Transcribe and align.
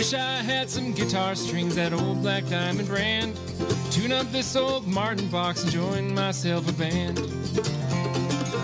Wish 0.00 0.14
I 0.14 0.40
had 0.40 0.70
some 0.70 0.94
guitar 0.94 1.34
strings, 1.34 1.74
that 1.74 1.92
old 1.92 2.22
Black 2.22 2.46
Diamond 2.48 2.88
brand. 2.88 3.38
Tune 3.90 4.12
up 4.12 4.32
this 4.32 4.56
old 4.56 4.86
Martin 4.86 5.28
box 5.28 5.62
and 5.62 5.70
join 5.70 6.14
myself 6.14 6.66
a 6.70 6.72
band. 6.72 7.16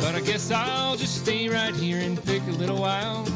But 0.01 0.14
I 0.14 0.22
guess 0.25 0.51
I'll 0.51 0.96
just 0.96 1.21
stay 1.21 1.51
right 1.51 1.75
here 1.75 1.99
and 1.99 2.17
pick 2.25 2.41
a 2.45 2.53
little 2.53 2.80
while. 2.80 3.27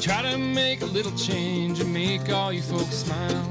Try 0.00 0.30
to 0.30 0.38
make 0.38 0.82
a 0.82 0.86
little 0.86 1.10
change 1.16 1.80
and 1.80 1.92
make 1.92 2.30
all 2.30 2.52
you 2.52 2.62
folks 2.62 2.98
smile. 2.98 3.50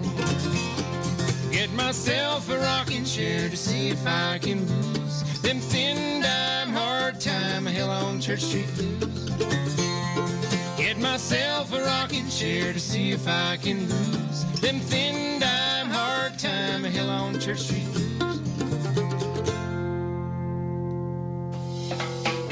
Get 1.52 1.70
myself 1.74 2.50
a 2.50 2.58
rocking 2.60 3.04
chair 3.04 3.50
to 3.50 3.58
see 3.58 3.90
if 3.90 4.08
I 4.08 4.38
can 4.38 4.66
lose 4.66 5.42
them 5.42 5.60
thin 5.60 6.22
dime 6.22 6.70
hard 6.70 7.20
time 7.20 7.66
hell 7.66 7.90
on 7.90 8.22
Church 8.22 8.44
Street 8.44 8.74
blues. 8.76 10.47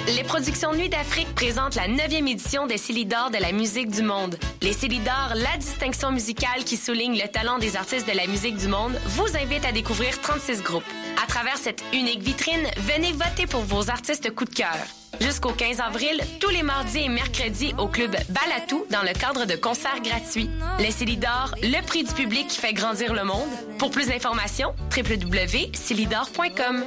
Les 0.08 0.24
productions 0.24 0.74
Nuit 0.74 0.90
d'Afrique 0.90 1.34
présentent 1.34 1.76
la 1.76 1.88
9e 1.88 2.28
édition 2.28 2.68
des 2.68 2.78
Célidors 2.78 3.32
de 3.32 3.38
la 3.38 3.52
musique 3.52 3.90
du 3.90 4.04
monde. 4.04 4.38
Les 4.62 4.74
Célidors, 4.74 5.34
la 5.36 5.58
distinction 5.58 6.12
musicale 6.12 6.64
qui 6.66 6.78
souligne 6.78 7.18
le 7.18 7.28
talent 7.28 7.58
des 7.58 7.76
artistes 7.76 8.08
de 8.08 8.16
la 8.16 8.28
musique 8.28 8.58
du 8.58 8.68
monde, 8.68 9.00
vous 9.08 9.36
invite 9.36 9.66
à 9.66 9.72
découvrir 9.72 10.22
36 10.22 10.62
groupes. 10.62 10.84
À 11.22 11.28
travers 11.28 11.58
cette 11.58 11.84
unique 11.94 12.22
vitrine, 12.22 12.68
venez 12.80 13.12
voter 13.14 13.48
pour 13.48 13.62
vos 13.62 13.90
artistes 13.90 14.34
coup 14.34 14.46
de 14.46 14.54
cœur. 14.54 14.76
Jusqu'au 15.22 15.52
15 15.52 15.80
avril, 15.80 16.22
tous 16.40 16.50
les 16.50 16.64
mardis 16.64 17.00
et 17.00 17.10
mercredis 17.10 17.74
au 17.78 17.88
club 17.88 18.16
Balatou 18.30 18.86
dans 18.90 19.02
le 19.02 19.14
cadre 19.14 19.46
de 19.46 19.56
concerts 19.56 20.02
gratuits. 20.04 20.50
Les 20.80 20.92
Célidors, 20.92 21.56
le 21.62 21.82
prix 21.86 22.04
du 22.04 22.14
public 22.14 22.48
qui 22.50 22.60
fait 22.60 22.74
grandir 22.74 23.14
le 23.14 23.24
monde. 23.24 23.50
Pour 23.78 23.92
plus 23.92 24.08
d'informations, 24.08 24.74
www.célidor.com. 24.96 26.84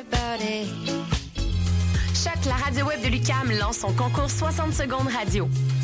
Choc, 2.14 2.44
la 2.46 2.54
radio 2.64 2.86
web 2.86 3.00
de 3.02 3.08
Lucam 3.08 3.50
lance 3.58 3.78
son 3.78 3.92
concours 3.92 4.30
60 4.30 4.74
secondes 4.74 5.08
radio. 5.08 5.48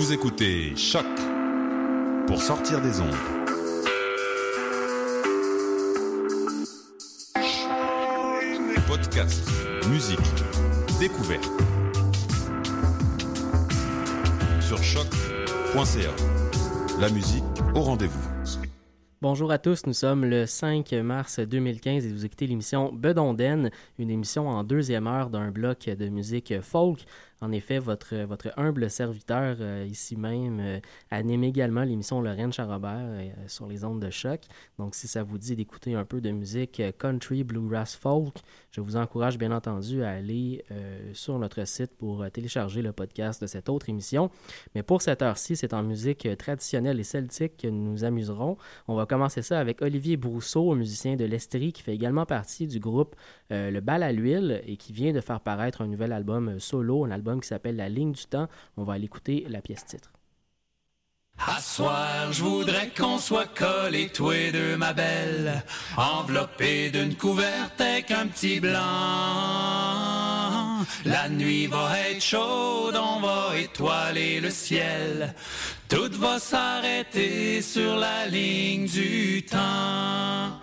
Vous 0.00 0.14
écoutez 0.14 0.74
Choc 0.76 1.04
pour 2.26 2.40
sortir 2.40 2.80
des 2.80 3.02
ondes. 3.02 3.14
Podcast, 8.88 9.46
musique, 9.90 10.18
découverte. 10.98 11.44
Sur 14.62 14.82
choc.ca. 14.82 16.10
La 16.98 17.10
musique 17.10 17.44
au 17.74 17.82
rendez-vous. 17.82 18.30
Bonjour 19.22 19.52
à 19.52 19.58
tous, 19.58 19.84
nous 19.84 19.92
sommes 19.92 20.24
le 20.24 20.46
5 20.46 20.94
mars 20.94 21.40
2015 21.40 22.06
et 22.06 22.08
vous 22.10 22.24
écoutez 22.24 22.46
l'émission 22.46 22.90
Bedonden, 22.90 23.70
une 23.98 24.08
émission 24.08 24.48
en 24.48 24.64
deuxième 24.64 25.06
heure 25.06 25.28
d'un 25.28 25.50
bloc 25.50 25.90
de 25.90 26.08
musique 26.08 26.58
folk 26.62 27.04
en 27.42 27.52
effet, 27.52 27.78
votre, 27.78 28.16
votre 28.24 28.52
humble 28.58 28.90
serviteur 28.90 29.56
euh, 29.60 29.86
ici 29.88 30.16
même 30.16 30.60
euh, 30.60 30.80
anime 31.10 31.44
également 31.44 31.82
l'émission 31.82 32.20
Lorraine 32.20 32.52
Charrobert 32.52 32.98
euh, 32.98 33.30
sur 33.46 33.66
les 33.66 33.84
ondes 33.84 34.00
de 34.00 34.10
choc. 34.10 34.42
Donc, 34.78 34.94
si 34.94 35.08
ça 35.08 35.22
vous 35.22 35.38
dit 35.38 35.56
d'écouter 35.56 35.94
un 35.94 36.04
peu 36.04 36.20
de 36.20 36.30
musique 36.30 36.82
country, 36.98 37.42
bluegrass, 37.44 37.96
folk, 37.96 38.34
je 38.70 38.80
vous 38.80 38.96
encourage 38.96 39.38
bien 39.38 39.52
entendu 39.52 40.02
à 40.02 40.10
aller 40.10 40.64
sur 41.12 41.38
notre 41.38 41.66
site 41.66 41.96
pour 41.96 42.30
télécharger 42.30 42.82
le 42.82 42.92
podcast 42.92 43.40
de 43.42 43.46
cette 43.46 43.68
autre 43.68 43.88
émission. 43.88 44.30
Mais 44.74 44.82
pour 44.82 45.02
cette 45.02 45.22
heure-ci, 45.22 45.56
c'est 45.56 45.74
en 45.74 45.82
musique 45.82 46.28
traditionnelle 46.38 47.00
et 47.00 47.04
celtique 47.04 47.56
que 47.56 47.68
nous 47.68 47.92
nous 47.92 48.04
amuserons. 48.04 48.56
On 48.88 48.94
va 48.94 49.06
commencer 49.06 49.42
ça 49.42 49.58
avec 49.58 49.82
Olivier 49.82 50.16
Brousseau, 50.16 50.74
musicien 50.74 51.16
de 51.16 51.24
l'Estrie, 51.24 51.72
qui 51.72 51.82
fait 51.82 51.94
également 51.94 52.26
partie 52.26 52.66
du 52.66 52.78
groupe 52.78 53.16
Le 53.50 53.80
Bal 53.80 54.02
à 54.02 54.12
l'huile 54.12 54.62
et 54.66 54.76
qui 54.76 54.92
vient 54.92 55.12
de 55.12 55.20
faire 55.20 55.40
paraître 55.40 55.82
un 55.82 55.88
nouvel 55.88 56.12
album 56.12 56.60
solo, 56.60 57.04
un 57.04 57.10
album 57.10 57.40
qui 57.40 57.48
s'appelle 57.48 57.76
La 57.76 57.88
ligne 57.88 58.12
du 58.12 58.24
temps. 58.24 58.48
On 58.76 58.84
va 58.84 58.94
aller 58.94 59.06
écouter 59.06 59.46
la 59.48 59.60
pièce 59.60 59.84
titre. 59.84 60.12
À 61.46 61.60
soir, 61.60 62.32
je 62.32 62.42
voudrais 62.42 62.90
qu'on 62.90 63.18
soit 63.18 63.46
collés 63.54 64.10
tous 64.12 64.30
les 64.30 64.52
deux, 64.52 64.76
ma 64.76 64.92
belle, 64.92 65.64
enveloppés 65.96 66.90
d'une 66.90 67.16
couverte 67.16 67.80
avec 67.80 68.10
un 68.10 68.26
petit 68.26 68.60
blanc. 68.60 68.80
La 71.06 71.30
nuit 71.30 71.66
va 71.66 71.98
être 72.10 72.22
chaude, 72.22 72.96
on 72.96 73.20
va 73.20 73.58
étoiler 73.58 74.40
le 74.40 74.50
ciel. 74.50 75.34
Tout 75.88 76.10
va 76.18 76.38
s'arrêter 76.38 77.62
sur 77.62 77.96
la 77.96 78.26
ligne 78.26 78.86
du 78.86 79.42
temps. 79.44 80.60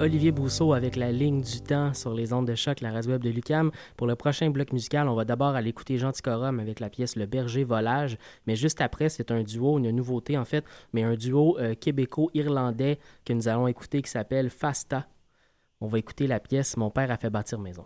Olivier 0.00 0.32
Brousseau 0.32 0.72
avec 0.72 0.96
la 0.96 1.12
ligne 1.12 1.40
du 1.40 1.60
temps 1.60 1.94
sur 1.94 2.12
les 2.14 2.32
ondes 2.32 2.46
de 2.46 2.54
choc, 2.54 2.80
la 2.80 2.90
radio 2.90 3.12
web 3.12 3.22
de 3.22 3.30
Lucam. 3.30 3.70
Pour 3.96 4.06
le 4.06 4.16
prochain 4.16 4.50
bloc 4.50 4.72
musical, 4.72 5.08
on 5.08 5.14
va 5.14 5.24
d'abord 5.24 5.54
aller 5.54 5.70
écouter 5.70 5.98
Jean 5.98 6.12
Ticorum 6.12 6.60
avec 6.60 6.80
la 6.80 6.90
pièce 6.90 7.16
Le 7.16 7.26
Berger 7.26 7.64
Volage. 7.64 8.18
Mais 8.46 8.56
juste 8.56 8.80
après, 8.80 9.08
c'est 9.08 9.30
un 9.30 9.42
duo, 9.42 9.78
une 9.78 9.90
nouveauté 9.90 10.36
en 10.36 10.44
fait, 10.44 10.64
mais 10.92 11.02
un 11.02 11.14
duo 11.14 11.58
euh, 11.58 11.74
québéco-irlandais 11.74 12.98
que 13.24 13.32
nous 13.32 13.48
allons 13.48 13.68
écouter 13.68 14.02
qui 14.02 14.10
s'appelle 14.10 14.50
Fasta. 14.50 15.06
On 15.80 15.86
va 15.86 15.98
écouter 15.98 16.26
la 16.26 16.40
pièce 16.40 16.76
Mon 16.76 16.90
père 16.90 17.10
a 17.10 17.16
fait 17.16 17.30
bâtir 17.30 17.58
maison. 17.58 17.84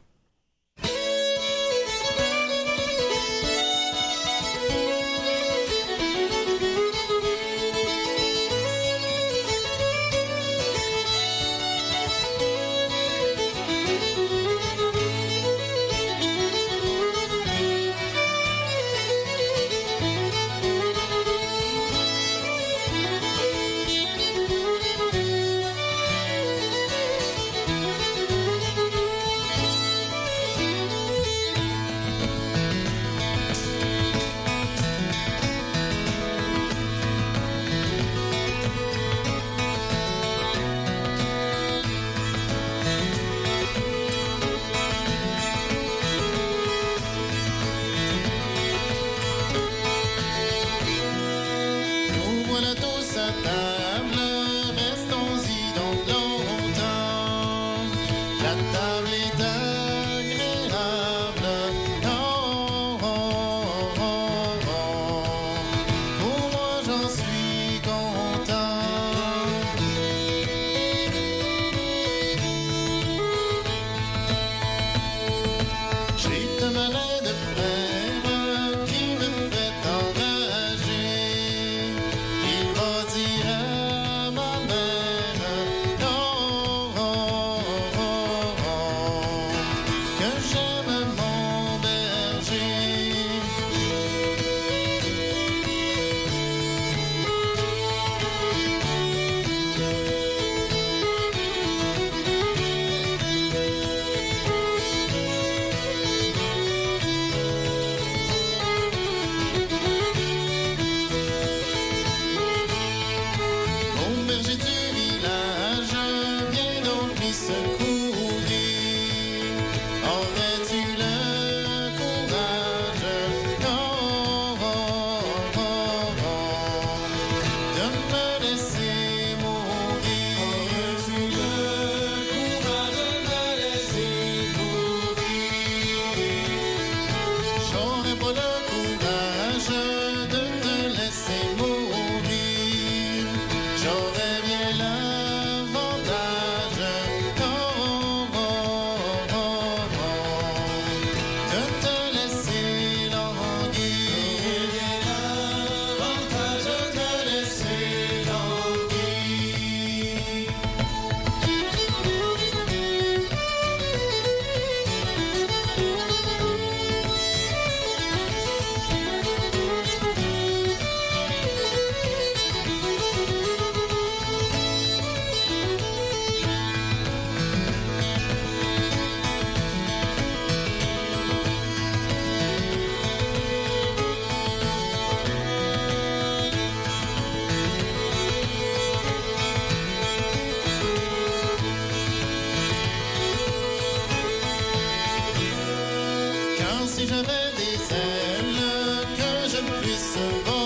Oh. 200.15 200.62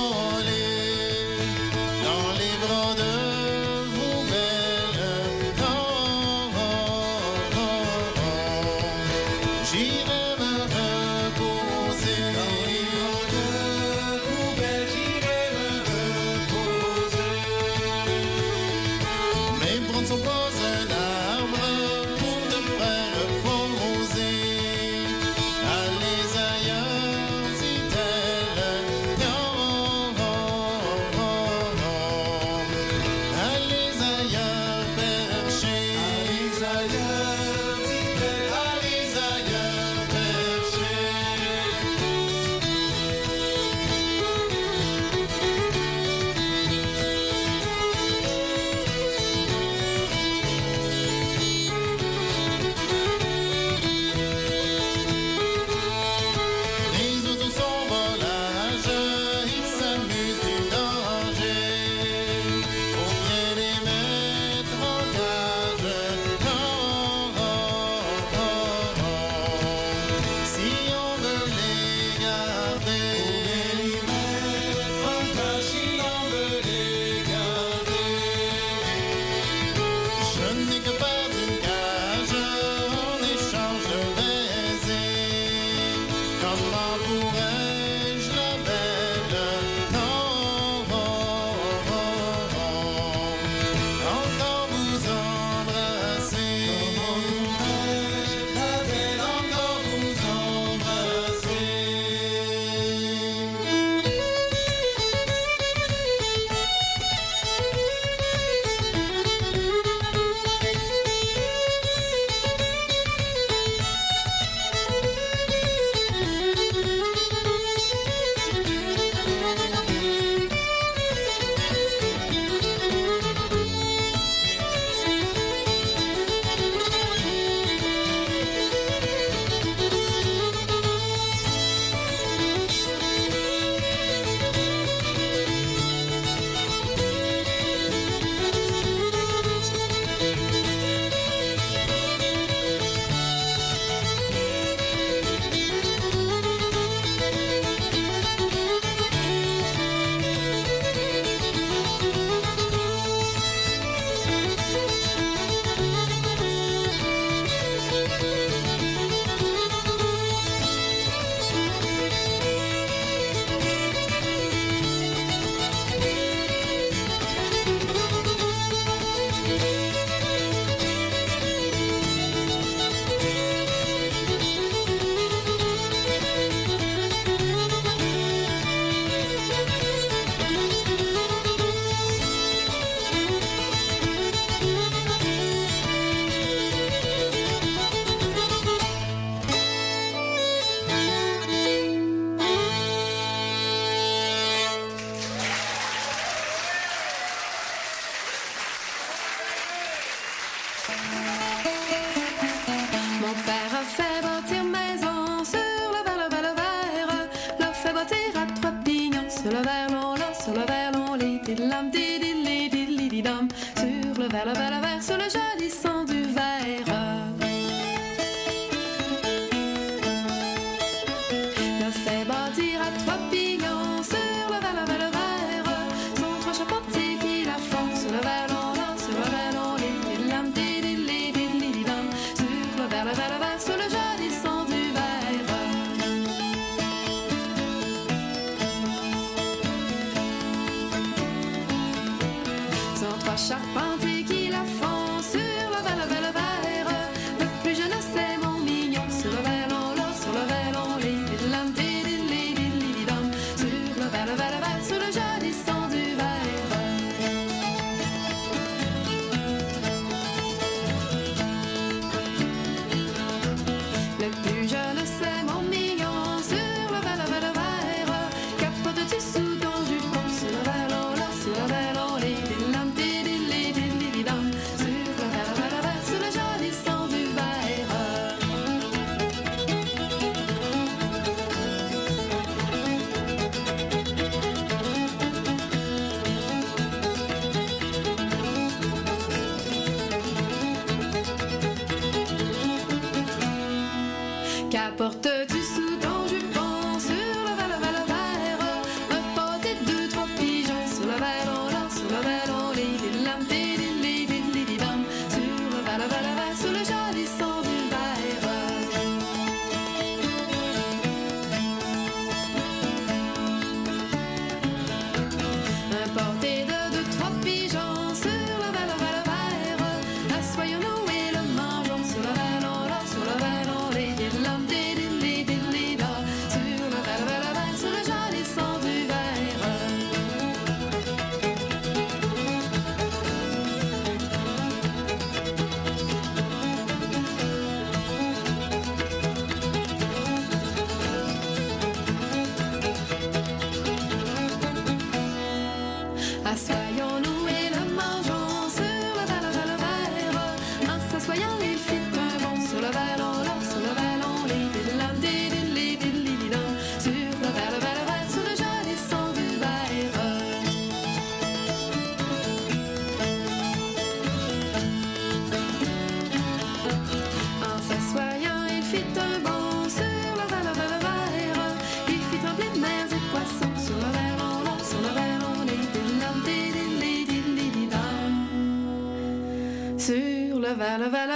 Le 380.76 381.08
vers 381.08 381.35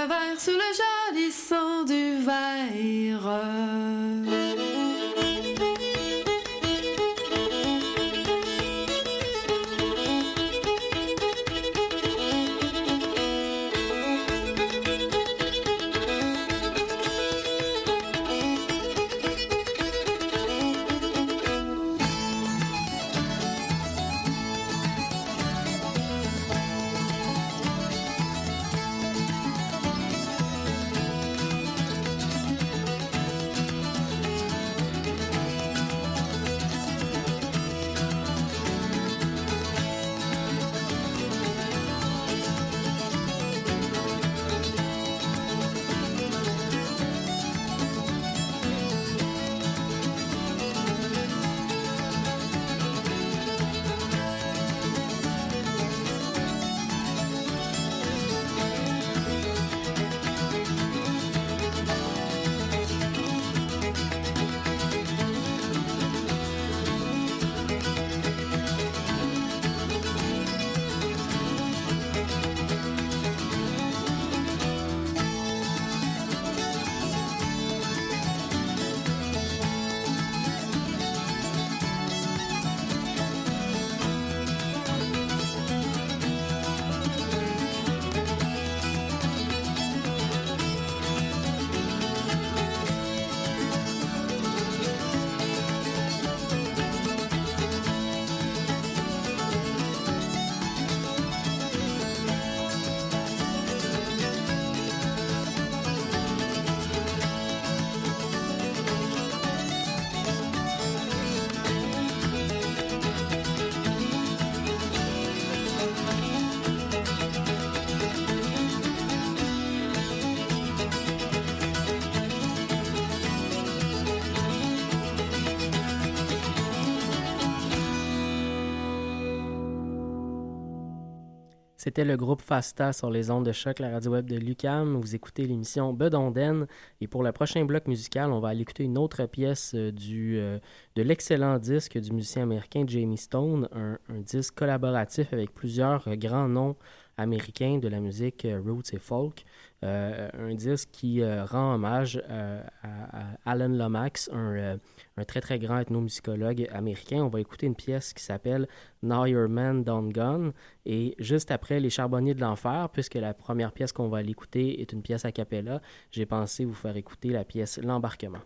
C'était 131.83 132.05
le 132.05 132.15
groupe 132.15 132.43
Fasta 132.43 132.93
sur 132.93 133.09
les 133.09 133.31
ondes 133.31 133.47
de 133.47 133.51
choc, 133.51 133.79
la 133.79 133.89
radio 133.89 134.11
web 134.11 134.27
de 134.27 134.37
Lucam. 134.37 135.01
Vous 135.01 135.15
écoutez 135.15 135.47
l'émission 135.47 135.93
Bedonden. 135.93 136.67
Et 137.01 137.07
pour 137.07 137.23
le 137.23 137.31
prochain 137.31 137.65
bloc 137.65 137.87
musical, 137.87 138.31
on 138.31 138.39
va 138.39 138.49
aller 138.49 138.61
écouter 138.61 138.83
une 138.83 138.99
autre 138.99 139.25
pièce 139.25 139.71
euh, 139.73 139.91
du, 139.91 140.37
euh, 140.37 140.59
de 140.95 141.01
l'excellent 141.01 141.57
disque 141.57 141.97
du 141.97 142.11
musicien 142.11 142.43
américain 142.43 142.83
Jamie 142.85 143.17
Stone, 143.17 143.67
un, 143.71 143.97
un 144.09 144.19
disque 144.19 144.53
collaboratif 144.53 145.33
avec 145.33 145.55
plusieurs 145.55 146.07
grands 146.17 146.47
noms 146.47 146.75
américains 147.17 147.79
de 147.79 147.87
la 147.87 147.99
musique 147.99 148.45
roots 148.63 148.93
et 148.93 148.99
folk. 148.99 149.43
Euh, 149.83 150.29
un 150.37 150.53
disque 150.53 150.89
qui 150.91 151.21
euh, 151.21 151.43
rend 151.43 151.73
hommage 151.73 152.21
euh, 152.29 152.61
à, 152.83 153.51
Alan 153.51 153.67
Lomax, 153.67 154.29
un, 154.31 154.77
très 155.25 155.41
très 155.41 155.57
grand 155.57 155.79
ethnomusicologue 155.79 156.67
américain. 156.71 157.23
On 157.23 157.29
va 157.29 157.39
écouter 157.39 157.65
une 157.65 157.75
pièce 157.75 158.13
qui 158.13 158.23
s'appelle 158.23 158.67
Now 159.01 159.25
Your 159.25 159.49
Man 159.49 159.83
Done 159.83 160.13
Gone 160.13 160.53
et 160.85 161.15
juste 161.17 161.49
après 161.49 161.79
Les 161.79 161.89
Charbonniers 161.89 162.35
de 162.35 162.41
l'Enfer, 162.41 162.89
puisque 162.93 163.15
la 163.15 163.33
première 163.33 163.71
pièce 163.71 163.91
qu'on 163.91 164.07
va 164.07 164.19
aller 164.19 164.29
écouter 164.29 164.81
est 164.81 164.93
une 164.93 165.01
pièce 165.01 165.25
a 165.25 165.31
cappella, 165.31 165.81
j'ai 166.11 166.27
pensé 166.27 166.63
vous 166.63 166.75
faire 166.75 166.95
écouter 166.95 167.29
la 167.29 167.43
pièce 167.43 167.79
L'embarquement. 167.81 168.41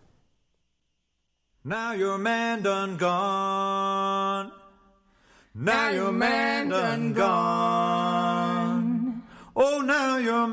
Now 1.66 1.92
your 1.92 2.16
man 2.16 2.62
done 2.62 2.96
gone. 2.96 4.52
Now 5.54 5.90
your 5.90 6.12
man 6.12 6.68
done 6.68 7.12
gone. 7.12 8.96
Oh, 9.58 9.82
now 9.82 10.18
your 10.18 10.46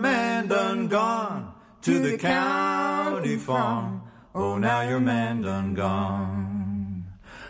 man 0.43 0.49
done 0.49 0.87
gone 0.87 1.53
to 1.81 1.99
the 1.99 2.17
county 2.17 3.37
farm. 3.37 4.01
Oh, 4.35 4.57
now 4.57 4.81
your 4.81 4.99
man 4.99 5.41
done 5.41 5.73
gone. 5.73 7.05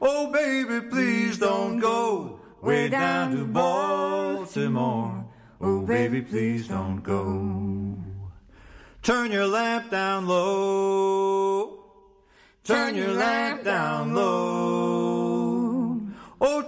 Oh, 0.00 0.32
baby, 0.32 0.86
please 0.88 1.38
don't 1.38 1.80
go 1.80 2.40
way 2.62 2.88
down 2.88 3.36
to 3.36 3.44
Baltimore. 3.44 5.26
Oh, 5.60 5.82
baby, 5.82 6.22
please 6.22 6.68
don't 6.68 7.02
go. 7.02 7.98
Turn 9.02 9.32
your 9.32 9.46
lamp 9.46 9.90
down 9.90 10.26
low. 10.26 11.78
Turn 12.64 12.94
your 12.94 13.12
lamp 13.12 13.64
down 13.64 14.14
low. 14.14 14.67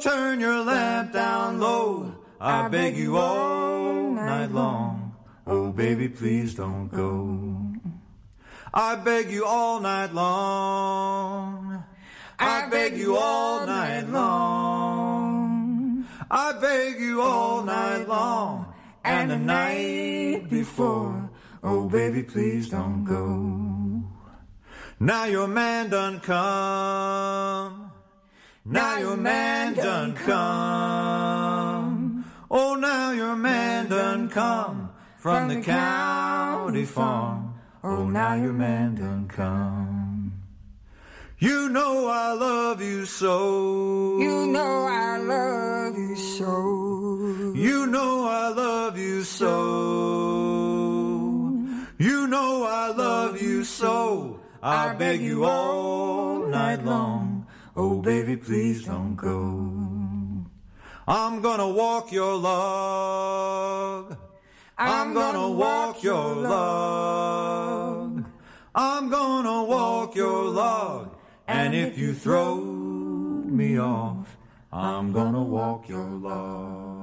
Turn 0.03 0.41
your 0.41 0.65
lamp 0.65 1.13
down 1.13 1.61
low. 1.61 2.15
I 2.41 2.69
beg 2.69 2.97
you 2.97 3.19
all 3.19 4.11
night 4.13 4.51
long. 4.51 5.15
Oh, 5.47 5.73
baby, 5.73 6.09
please 6.09 6.55
don't 6.55 6.89
go. 6.89 7.71
I 8.73 8.97
beg 8.97 9.31
you 9.31 9.45
all 9.45 9.79
night 9.81 10.15
long. 10.15 11.85
I 12.39 12.67
beg 12.71 12.97
you 12.97 13.17
all 13.17 13.67
night 13.67 14.09
long. 14.09 16.07
I 16.31 16.53
beg 16.53 16.99
you 16.99 17.21
all 17.21 17.63
night 17.63 18.09
long. 18.09 18.73
And 19.05 19.31
the 19.31 19.39
night 19.39 20.49
before. 20.49 21.31
Oh, 21.63 21.91
baby, 21.91 22.23
please 22.23 22.71
don't 22.71 23.05
go. 23.05 24.03
Now 24.99 25.25
your 25.25 25.49
man 25.49 25.91
done 25.91 26.21
come. 26.21 27.90
Now 28.65 28.99
your 28.99 29.17
man 29.17 29.73
done 29.75 30.13
come. 30.15 31.51
Oh, 32.51 32.75
now 32.75 33.13
your 33.13 33.35
man 33.35 33.89
done 33.89 34.29
come 34.29 34.91
from 35.17 35.49
the 35.49 35.63
county 35.63 36.85
farm. 36.85 37.55
Oh, 37.83 38.07
now 38.07 38.35
your 38.35 38.53
man 38.53 38.97
done 38.97 39.29
come. 39.29 40.33
You 41.39 41.71
know 41.71 42.07
I 42.07 42.33
love 42.35 42.83
you 42.83 43.07
so. 43.07 44.19
You 44.19 44.47
know 44.49 44.87
I 44.87 45.17
love 45.17 45.97
you 45.97 46.17
so. 46.17 47.53
You 47.57 47.87
know 47.87 48.27
I 48.29 48.49
love 48.49 48.99
you 48.99 49.23
so. 49.23 49.47
You 51.97 52.27
know 52.27 52.65
I 52.65 52.89
love 52.91 53.41
you 53.41 53.65
so. 53.65 54.39
I 54.63 54.93
beg 54.93 55.23
you 55.23 55.47
all 55.47 56.47
night 56.47 56.85
long. 56.85 57.30
Oh, 57.83 58.03
baby, 58.03 58.37
please 58.37 58.85
don't 58.85 59.17
go. 59.17 59.41
I'm 61.09 61.41
gonna 61.41 61.67
walk 61.67 62.13
your 62.13 62.37
log. 62.37 64.19
I'm 64.77 65.15
gonna 65.15 65.49
walk 65.49 66.03
your 66.03 66.35
log. 66.37 68.23
I'm 68.75 69.09
gonna 69.09 69.65
walk 69.65 70.15
your 70.15 70.45
log. 70.45 71.17
And 71.49 71.75
if 71.75 71.97
you 71.97 72.13
throw 72.13 72.57
me 72.57 73.79
off, 73.79 74.37
I'm 74.71 75.11
gonna 75.13 75.43
walk 75.43 75.89
your 75.89 76.11
log. 76.29 77.01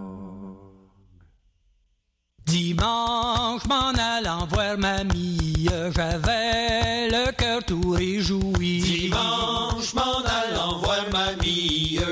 Dimanche, 2.45 3.65
m'en 3.67 3.93
allant 3.97 4.45
voir 4.45 4.77
mamie, 4.77 5.67
j'avais 5.95 7.09
le 7.09 7.31
cœur 7.31 7.63
tout 7.65 7.91
réjoui. 7.91 8.79
Dimanche, 8.79 9.93
m'en 9.95 10.19
allant 10.23 10.56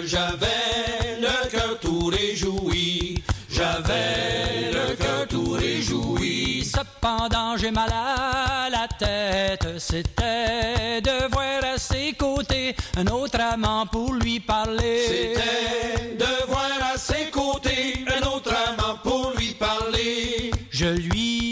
j'avais 0.05 1.19
le 1.19 1.49
cœur 1.49 1.79
tout 1.79 2.05
réjoui. 2.05 3.23
J'avais 3.49 4.71
le 4.73 4.95
cœur 4.95 5.27
tout 5.27 5.51
réjoui. 5.51 6.63
Cependant, 6.65 7.57
j'ai 7.57 7.71
mal 7.71 7.89
à 7.91 8.69
la 8.69 8.87
tête, 8.87 9.79
c'était 9.79 11.01
de 11.01 11.31
voir 11.31 11.73
à 11.73 11.77
ses 11.77 12.13
côtés 12.13 12.75
un 12.97 13.07
autre 13.07 13.39
amant 13.39 13.85
pour 13.85 14.13
lui 14.13 14.39
parler. 14.39 15.03
C'était 15.07 16.15
de 16.15 16.47
voir 16.47 16.69
à 16.93 16.97
ses 16.97 17.29
côtés 17.31 18.05
un 18.07 18.27
autre 18.27 18.53
amant 18.67 18.97
pour 19.03 19.31
lui 19.37 19.53
parler. 19.53 20.51
Je 20.69 20.87
lui 20.87 21.44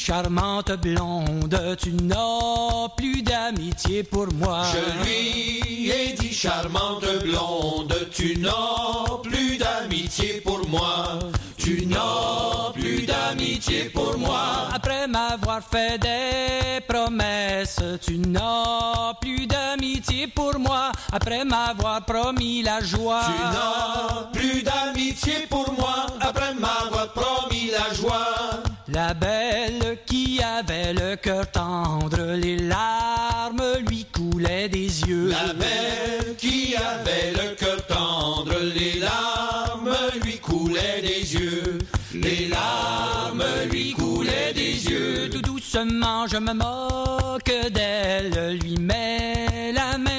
charmante 0.00 0.72
blonde, 0.80 1.76
tu 1.78 1.92
n'as 1.92 2.88
plus 2.96 3.22
d'amitié 3.22 4.02
pour 4.02 4.32
moi. 4.32 4.62
Je 4.72 5.04
lui 5.04 5.90
ai 5.90 6.14
dit, 6.14 6.32
charmante 6.32 7.04
blonde, 7.22 7.94
tu 8.10 8.34
n'as 8.38 9.18
plus 9.22 9.58
d'amitié 9.58 10.40
pour 10.40 10.66
moi. 10.68 11.18
Tu 11.58 11.84
n'as 11.84 12.72
plus 12.72 13.02
d'amitié 13.02 13.90
pour 13.90 14.16
moi. 14.16 14.68
Après 14.74 15.06
m'avoir 15.06 15.60
fait 15.62 15.98
des 15.98 16.80
promesses, 16.88 17.82
tu 18.00 18.16
n'as 18.18 19.12
plus 19.20 19.46
d'amitié 19.46 20.28
pour 20.28 20.58
moi. 20.58 20.92
Après 21.12 21.44
m'avoir 21.44 22.06
promis 22.06 22.62
la 22.62 22.80
joie. 22.80 23.20
Tu 23.26 23.42
n'as 23.54 24.30
plus 24.32 24.62
d'amitié 24.62 25.46
pour 25.50 25.70
moi. 25.74 26.06
Après 26.20 26.54
m'avoir 26.54 27.12
promis 27.12 27.70
la 27.70 27.94
joie. 27.94 28.69
La 28.92 29.14
belle 29.14 29.98
qui 30.04 30.40
avait 30.42 30.92
le 30.92 31.14
cœur 31.14 31.48
tendre, 31.48 32.34
les 32.34 32.56
larmes 32.56 33.62
lui 33.88 34.04
coulaient 34.06 34.68
des 34.68 35.02
yeux. 35.06 35.28
La 35.28 35.52
belle 35.52 36.34
qui 36.36 36.74
avait 36.74 37.30
le 37.32 37.54
cœur 37.54 37.86
tendre, 37.86 38.52
les 38.74 38.98
larmes 38.98 39.94
lui 40.24 40.38
coulaient 40.38 41.02
des 41.02 41.34
yeux. 41.34 41.78
Les 42.14 42.48
larmes 42.48 43.44
lui 43.70 43.92
coulaient 43.92 44.52
des 44.54 44.84
yeux. 44.90 45.30
Tout 45.30 45.42
doucement, 45.42 46.26
je 46.26 46.38
me 46.38 46.52
moque 46.52 47.70
d'elle, 47.72 48.58
lui 48.60 48.76
mets 48.76 49.72
la 49.72 49.98
main 49.98 50.09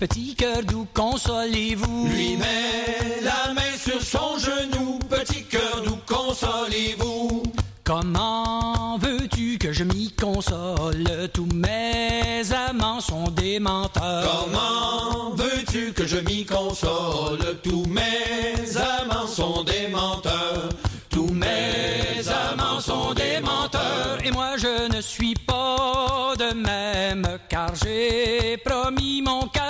Petit 0.00 0.34
cœur 0.34 0.62
doux, 0.62 0.86
consolez-vous. 0.94 2.08
Lui 2.08 2.36
met 2.36 3.20
la 3.22 3.52
main 3.54 3.76
sur 3.78 4.00
son 4.02 4.38
genou. 4.38 4.98
Petit 5.08 5.44
cœur 5.44 5.82
doux, 5.84 5.98
consolez-vous. 6.06 7.42
Comment 7.84 8.96
veux-tu 8.98 9.58
que 9.58 9.72
je 9.72 9.84
m'y 9.84 10.12
console? 10.12 11.28
Tous 11.34 11.48
mes 11.52 12.44
amants 12.68 13.00
sont 13.00 13.28
des 13.30 13.58
menteurs. 13.58 14.46
Comment 14.46 15.30
veux-tu 15.34 15.92
que 15.92 16.06
je 16.06 16.18
m'y 16.18 16.46
console? 16.46 17.58
Tous 17.62 17.84
mes 17.86 18.76
amants 18.76 19.26
sont 19.26 19.64
des 19.64 19.88
menteurs. 19.88 20.68
Tous 21.10 21.28
mes 21.32 22.22
amants 22.28 22.80
sont 22.80 23.12
des 23.14 23.40
menteurs. 23.40 24.18
Et 24.24 24.30
moi 24.30 24.56
je 24.56 24.88
ne 24.94 25.00
suis 25.00 25.34
pas 25.34 26.34
de 26.38 26.54
même, 26.54 27.26
car 27.48 27.74
j'ai 27.74 28.56
promis 28.64 29.22
mon 29.22 29.48
cœur 29.48 29.61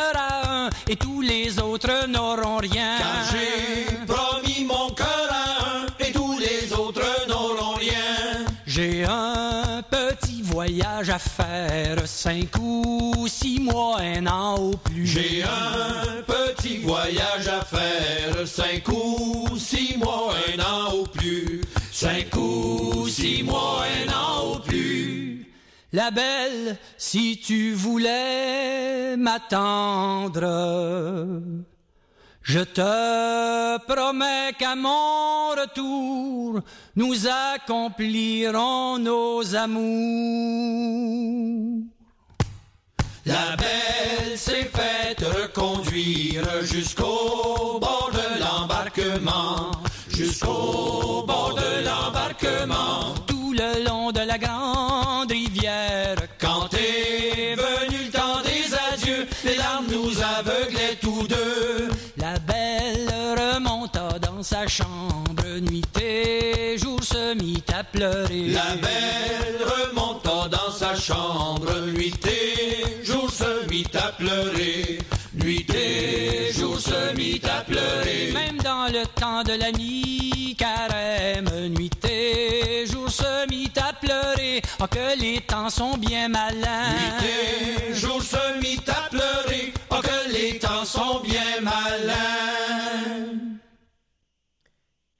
un, 0.66 0.70
et 0.88 0.96
tous 0.96 1.20
les 1.20 1.58
autres 1.58 2.06
n'auront 2.06 2.58
rien. 2.58 2.98
Car 2.98 3.24
j'ai 3.30 4.06
promis 4.06 4.64
mon 4.64 4.90
cœur 4.90 5.28
à 5.30 5.44
un, 5.68 6.06
et 6.06 6.12
tous 6.12 6.38
les 6.38 6.72
autres 6.72 7.26
n'auront 7.28 7.74
rien. 7.74 8.46
J'ai 8.66 9.04
un 9.04 9.82
petit 9.82 10.42
voyage 10.42 11.10
à 11.10 11.18
faire, 11.18 12.06
cinq 12.06 12.56
ou 12.58 13.26
six 13.28 13.60
mois, 13.60 13.98
un 14.00 14.26
an 14.26 14.56
au 14.56 14.76
plus. 14.76 15.06
J'ai 15.06 15.42
un 15.42 16.22
petit 16.22 16.78
voyage 16.78 17.48
à 17.48 17.64
faire, 17.64 18.46
cinq 18.46 18.88
ou 18.88 19.48
six 19.58 19.96
mois, 19.98 20.34
un 20.54 20.60
an 20.60 20.92
au 20.92 21.04
plus. 21.04 21.60
Cinq 21.92 22.34
ou 22.36 23.06
six 23.08 23.42
mois, 23.42 23.84
un 23.84 24.10
an 24.12 24.54
au 24.54 24.58
plus. 24.58 25.41
La 25.94 26.10
belle, 26.10 26.78
si 26.96 27.38
tu 27.38 27.74
voulais 27.74 29.14
m'attendre, 29.18 30.40
je 32.40 32.60
te 32.60 33.78
promets 33.86 34.54
qu'à 34.58 34.74
mon 34.74 35.50
retour, 35.50 36.60
nous 36.96 37.14
accomplirons 37.26 38.98
nos 38.98 39.54
amours. 39.54 39.82
La 43.26 43.56
belle 43.56 44.38
s'est 44.38 44.70
faite 44.74 45.20
reconduire 45.20 46.62
jusqu'au 46.62 47.78
bord 47.78 48.10
de 48.14 48.40
l'embarquement, 48.40 49.70
jusqu'au 50.08 51.22
bord 51.26 51.54
de 51.54 51.84
l'embarquement, 51.84 53.14
le 53.62 53.84
long 53.84 54.10
de 54.10 54.20
la 54.20 54.38
grande 54.38 55.30
rivière. 55.30 56.16
Quand 56.40 56.68
est 56.74 57.54
venu 57.54 57.98
le 58.06 58.10
temps 58.10 58.40
des 58.42 58.66
adieux, 58.90 59.26
les 59.44 59.56
larmes 59.56 59.86
nous 59.88 60.14
aveuglaient 60.36 60.98
tous 61.00 61.26
deux. 61.28 61.88
La 62.16 62.38
belle 62.40 63.08
remonta 63.38 64.18
dans 64.18 64.42
sa 64.42 64.66
chambre, 64.66 65.44
nuit 65.60 65.84
et 66.00 66.76
jour 66.78 67.02
se 67.02 67.34
mit 67.34 67.62
à 67.72 67.84
pleurer. 67.84 68.48
La 68.48 68.74
belle 68.86 69.60
remonta 69.74 70.48
dans 70.48 70.72
sa 70.72 70.94
chambre, 70.96 71.72
nuit 71.86 72.20
et 72.26 73.04
jour 73.04 73.30
se 73.30 73.68
mit 73.70 73.86
à 73.94 74.08
pleurer. 74.12 74.98
Nuit 75.42 75.66
et 75.74 76.52
jour 76.52 76.78
se 76.78 77.14
mit 77.16 77.40
à 77.44 77.62
pleurer. 77.64 78.30
Même 78.32 78.58
dans 78.58 78.86
le 78.86 79.04
temps 79.06 79.42
de 79.42 79.54
la 79.58 79.72
mi-carême, 79.72 81.48
nuit 81.76 81.90
et 82.08 82.86
jour 82.86 83.10
se 83.10 83.48
mit 83.50 83.72
à 83.76 83.92
pleurer. 83.92 84.62
Oh, 84.80 84.84
que 84.88 85.18
les 85.20 85.40
temps 85.40 85.68
sont 85.68 85.96
bien 85.96 86.28
malins. 86.28 86.92
Nuit 87.20 87.28
et 87.90 87.94
jour 87.94 88.22
se 88.22 88.60
mit 88.60 88.80
à 88.86 89.08
pleurer. 89.10 89.74
Oh, 89.90 89.96
que 90.00 90.32
les 90.32 90.60
temps 90.60 90.84
sont 90.84 91.20
bien 91.24 91.60
malins. 91.60 93.32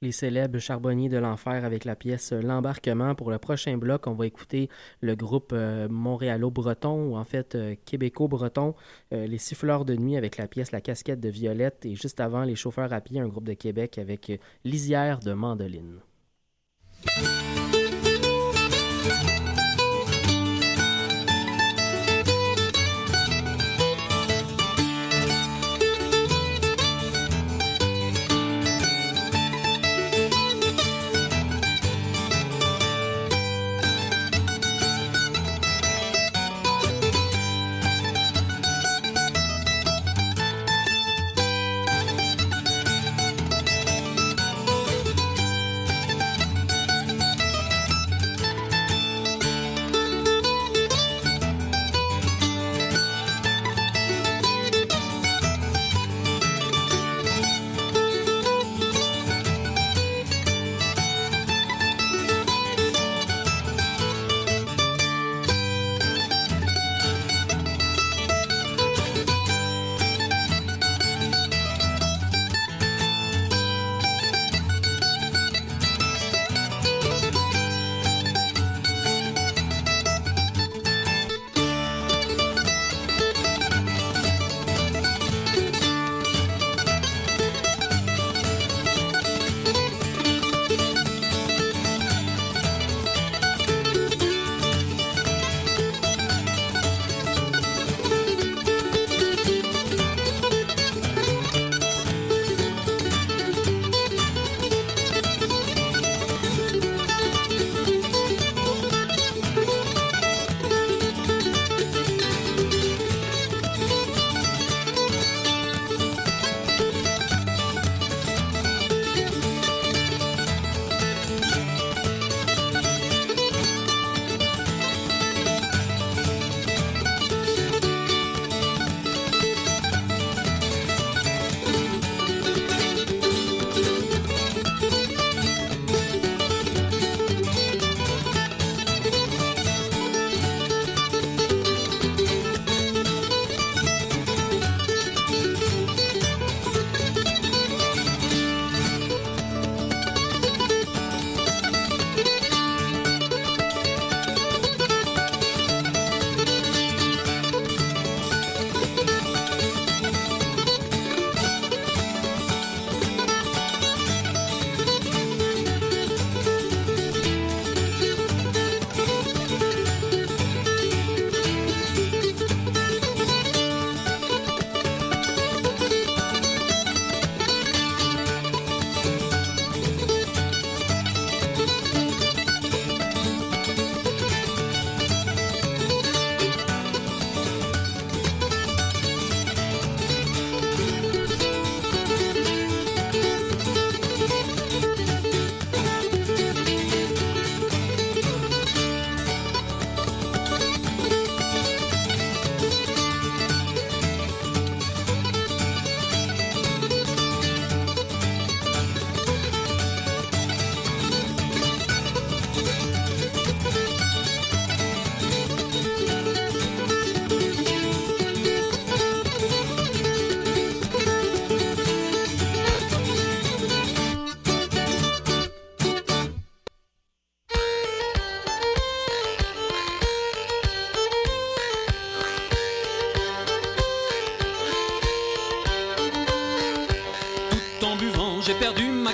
Les 0.03 0.11
célèbres 0.11 0.59
charbonniers 0.59 1.09
de 1.09 1.17
l'enfer 1.17 1.65
avec 1.65 1.85
la 1.85 1.95
pièce 1.95 2.33
L'embarquement. 2.33 3.15
Pour 3.15 3.31
le 3.31 3.39
prochain 3.39 3.77
bloc, 3.77 4.05
on 4.05 4.13
va 4.13 4.27
écouter 4.27 4.69
le 5.01 5.15
groupe 5.15 5.51
euh, 5.53 5.87
montréalo-breton, 5.89 7.09
ou 7.09 7.15
en 7.15 7.23
fait 7.23 7.55
euh, 7.55 7.75
québéco-breton, 7.85 8.75
euh, 9.13 9.25
les 9.25 9.37
siffleurs 9.37 9.85
de 9.85 9.95
nuit 9.95 10.17
avec 10.17 10.37
la 10.37 10.47
pièce 10.47 10.71
La 10.71 10.81
casquette 10.81 11.19
de 11.19 11.29
Violette, 11.29 11.85
et 11.85 11.95
juste 11.95 12.19
avant, 12.19 12.43
les 12.43 12.55
chauffeurs 12.55 12.93
à 12.93 13.01
pied, 13.01 13.19
un 13.19 13.27
groupe 13.27 13.47
de 13.47 13.53
Québec 13.53 13.97
avec 13.97 14.39
Lisière 14.63 15.19
de 15.19 15.33
Mandoline. 15.33 15.99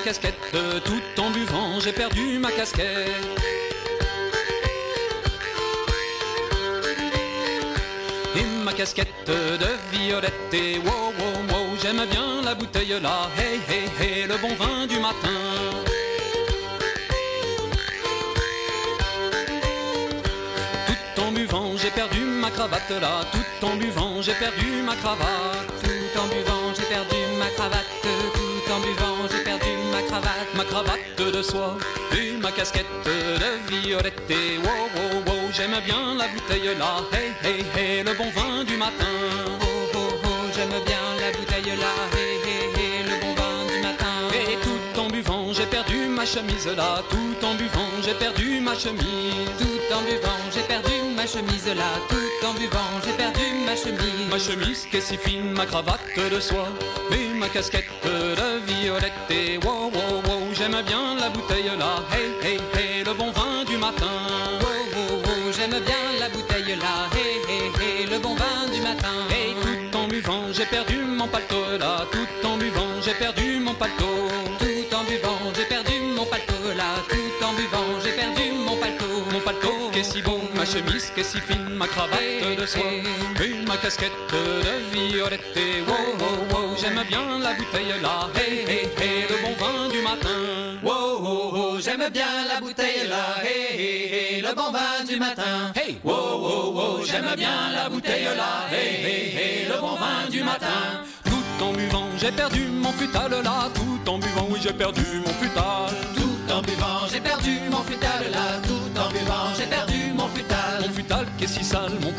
Casquette. 0.09 0.57
Tout 0.85 1.21
en 1.21 1.29
buvant, 1.29 1.79
j'ai 1.79 1.91
perdu 1.91 2.39
ma 2.39 2.51
casquette. 2.51 3.11
Et 8.35 8.43
ma 8.65 8.73
casquette 8.73 9.27
de 9.27 9.71
violette 9.91 10.53
et 10.53 10.79
wow 10.79 11.13
wow 11.19 11.37
wow 11.51 11.67
J'aime 11.81 12.03
bien 12.09 12.41
la 12.43 12.55
bouteille 12.55 12.95
là 13.03 13.29
Hey 13.37 13.59
hey 13.69 13.85
hey 13.99 14.27
le 14.27 14.37
bon 14.37 14.53
vin 14.55 14.87
du 14.87 14.97
matin 14.99 15.39
Tout 20.87 21.21
en 21.21 21.31
buvant 21.31 21.77
j'ai 21.77 21.91
perdu 21.91 22.21
ma 22.21 22.49
cravate 22.49 22.93
là 23.01 23.15
Tout 23.31 23.65
en 23.65 23.75
buvant 23.75 24.21
j'ai 24.21 24.33
perdu 24.33 24.81
ma 24.85 24.95
cravate 24.95 25.73
Tout 25.83 26.19
en 26.21 26.27
buvant 26.33 26.73
j'ai 26.75 26.87
perdu 26.95 27.19
ma 27.37 27.49
cravate 27.55 27.91
Tout 28.01 28.71
en 28.73 28.79
buvant 28.79 29.27
j'ai 29.29 29.43
perdu 29.43 29.48
ma 29.99 30.07
cravate 30.07 30.55
Ma 30.55 30.63
cravate 30.63 31.31
de 31.33 31.41
soie 31.41 31.77
et 32.15 32.37
ma 32.37 32.51
casquette 32.51 32.85
de 33.05 33.69
violette 33.69 34.29
et 34.29 34.57
wow 34.57 34.87
wow 34.95 35.21
wow 35.27 35.51
J'aime 35.51 35.75
bien 35.85 36.15
la 36.17 36.27
bouteille 36.27 36.75
là 36.77 37.03
Hey 37.11 37.31
hey 37.43 37.65
hey 37.75 38.03
le 38.03 38.13
bon 38.13 38.29
vin 38.29 38.63
du 38.63 38.77
matin. 38.77 39.05
Oh 39.61 39.65
oh 39.95 39.97
oh 40.23 40.29
j'aime 40.55 40.69
bien 40.85 41.03
la 41.19 41.31
bouteille 41.37 41.75
là 41.77 41.93
Hey 42.15 42.37
hey 42.47 42.65
hey 42.77 43.03
le 43.03 43.15
bon 43.21 43.33
vin 43.35 43.65
du 43.67 43.81
matin. 43.81 44.15
Et 44.33 44.57
tout 44.63 44.99
en 44.99 45.07
buvant 45.07 45.53
j'ai 45.53 45.65
perdu 45.65 46.07
ma 46.07 46.25
chemise 46.25 46.67
là 46.67 47.03
Tout 47.09 47.45
en 47.45 47.55
buvant 47.55 47.91
j'ai 48.03 48.13
perdu 48.13 48.61
ma 48.61 48.75
chemise. 48.75 49.49
Tout 49.59 49.93
en 49.93 50.01
buvant 50.01 50.41
j'ai 50.53 50.61
perdu 50.61 50.93
ma 51.03 51.08
chemise 51.25 51.67
là 51.67 51.91
Tout 52.09 52.47
en 52.47 52.53
buvant 52.53 52.91
j'ai 53.03 53.13
perdu 53.13 53.41
ma 53.65 53.75
chemise. 53.75 54.29
Ma 54.29 54.39
chemise 54.39 54.85
qui 54.89 54.97
est 54.97 55.01
si 55.01 55.17
fine, 55.17 55.51
ma 55.51 55.65
cravate 55.65 56.01
de 56.17 56.39
soie 56.39 56.69
Et 57.11 57.33
ma 57.37 57.47
casquette 57.49 57.89
de 58.03 58.59
violette 58.65 59.13
et 59.29 59.57
wow 59.65 59.91
wow 59.93 60.21
wow 60.27 60.53
J'aime 60.53 60.81
bien 60.85 61.15
la 61.19 61.29
bouteille 61.29 61.71
là 61.77 62.03
Hey 62.11 62.31
hey 62.43 62.59
hey 62.75 63.03
le 63.03 63.13
bon 63.13 63.31
vin 63.31 63.63
du 63.65 63.77
matin. 63.77 64.05
Oh 64.61 64.65
oh 64.65 65.21
oh 65.25 65.51
j'aime 65.55 65.79
bien 65.83 66.19
la 66.19 66.29
bouteille 66.29 66.75
là 66.75 67.09
Hey 67.15 67.41
hey 67.49 67.71
hey 67.79 68.05
le 68.09 68.19
bon 68.19 68.35
vin 68.35 68.71
du 68.73 68.81
matin. 68.81 69.15
Et 69.31 69.53
tout 69.61 69.97
en 69.97 70.07
buvant 70.07 70.43
j'ai 70.51 70.65
perdu 70.65 70.97
mon 70.97 71.27
paletot 71.27 71.77
là 71.79 72.05
Tout 72.11 72.47
en 72.47 72.57
buvant 72.57 73.01
j'ai 73.03 73.13
perdu 73.13 73.59
mon 73.59 73.73
paletot 73.73 74.38
chemise 80.69 81.11
qui 81.13 81.21
est 81.21 81.23
si 81.23 81.39
fine, 81.41 81.75
ma 81.77 81.87
cravate 81.87 82.57
de 82.59 82.65
soie 82.65 82.83
ma 83.69 83.77
casquette 83.77 84.11
de 84.31 84.73
violette. 84.91 85.41
Et 85.55 85.81
wow 85.87 85.93
wow 86.19 86.37
wow 86.51 86.75
J'aime 86.79 87.03
bien 87.07 87.39
la 87.39 87.53
bouteille 87.53 87.93
là. 88.01 88.29
Hey 88.35 88.65
hey 88.67 88.89
hey 88.99 89.27
le 89.29 89.35
bon 89.43 89.53
vin 89.61 89.89
du 89.89 90.01
matin. 90.01 90.39
Wow 90.83 91.19
oh 91.21 91.51
oh 91.53 91.77
j'aime 91.79 92.09
bien 92.11 92.33
la 92.51 92.59
bouteille 92.59 93.07
là. 93.07 93.23
Hey 93.43 93.79
hey 93.79 94.13
hey 94.13 94.41
le 94.41 94.53
bon 94.55 94.71
vin 94.71 95.03
du 95.07 95.17
matin. 95.17 95.71
Hey 95.75 95.99
Wow 96.03 96.13
oh 96.13 96.73
oh 96.75 97.03
j'aime 97.05 97.31
bien 97.35 97.57
la 97.75 97.89
bouteille 97.89 98.29
là. 98.41 98.51
Hey 98.71 99.05
hey 99.05 99.37
hey 99.37 99.67
le 99.67 99.79
bon 99.79 99.95
vin 99.95 100.29
du 100.31 100.43
matin. 100.43 101.03
Tout 101.25 101.63
en 101.63 101.71
buvant 101.73 102.07
j'ai 102.17 102.31
perdu 102.31 102.63
mon 102.83 102.91
futal 102.91 103.31
là. 103.43 103.69
Tout 103.73 104.09
en 104.11 104.17
buvant 104.17 104.47
oui 104.49 104.59
j'ai 104.63 104.73
perdu 104.73 105.05
mon 105.25 105.33
futal. 105.33 105.93
Tout 106.15 106.53
en 106.53 106.61
buvant 106.61 107.07
j'ai 107.11 107.19
perdu 107.19 107.59
mon 107.69 107.83
futal 107.83 108.23
là. 108.31 108.45
Tout 108.67 108.99
en 108.99 109.09
buvant 109.09 109.53
j'ai 109.57 109.65
perdu 109.65 109.88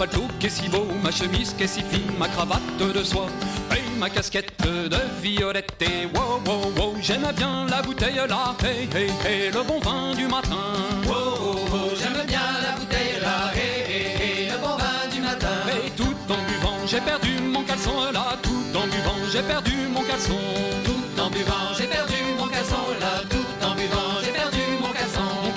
paletot 0.01 0.29
qui 0.39 0.47
est 0.47 0.51
si 0.51 0.69
beau 0.69 0.87
Ma 1.03 1.11
chemise 1.11 1.53
qui 1.57 1.65
est 1.65 1.67
si 1.67 1.83
fine, 1.83 2.11
ma 2.19 2.29
cravate 2.29 2.79
de 2.79 3.03
soie 3.05 3.29
Et 3.77 3.99
ma 3.99 4.09
casquette 4.09 4.53
de 4.65 5.01
violette 5.23 5.83
et 5.83 6.07
wow 6.15 6.41
wow 6.47 6.73
wow 6.77 6.95
J'aime 7.03 7.29
bien 7.37 7.67
la 7.69 7.83
bouteille 7.83 8.21
là 8.29 8.57
hey 8.65 9.51
le 9.53 9.63
bon 9.63 9.79
vin 9.81 10.15
du 10.15 10.27
matin 10.27 10.65
Wow 11.07 11.15
oh 11.43 11.57
oh 11.73 11.91
j'aime 11.99 12.27
bien 12.27 12.47
la 12.63 12.73
bouteille 12.79 13.21
là 13.21 13.53
hey 13.55 14.49
le 14.51 14.57
bon 14.59 14.75
vin 14.83 15.01
du 15.13 15.21
matin 15.21 15.57
Et 15.85 15.91
tout 15.91 16.17
en 16.33 16.43
buvant 16.49 16.79
j'ai 16.87 17.01
perdu 17.01 17.33
mon 17.53 17.63
caleçon 17.63 18.11
là 18.13 18.37
Tout 18.43 18.79
en 18.79 18.87
buvant 18.87 19.21
j'ai 19.31 19.43
perdu 19.43 19.77
mon 19.93 20.03
caleçon 20.03 20.41
Tout 20.85 21.21
en 21.21 21.29
buvant 21.31 21.67
j'ai 21.77 21.87
perdu 21.87 22.17
mon 22.39 22.47
caleçon 22.47 22.85
là 23.01 23.23
Tout 23.29 23.40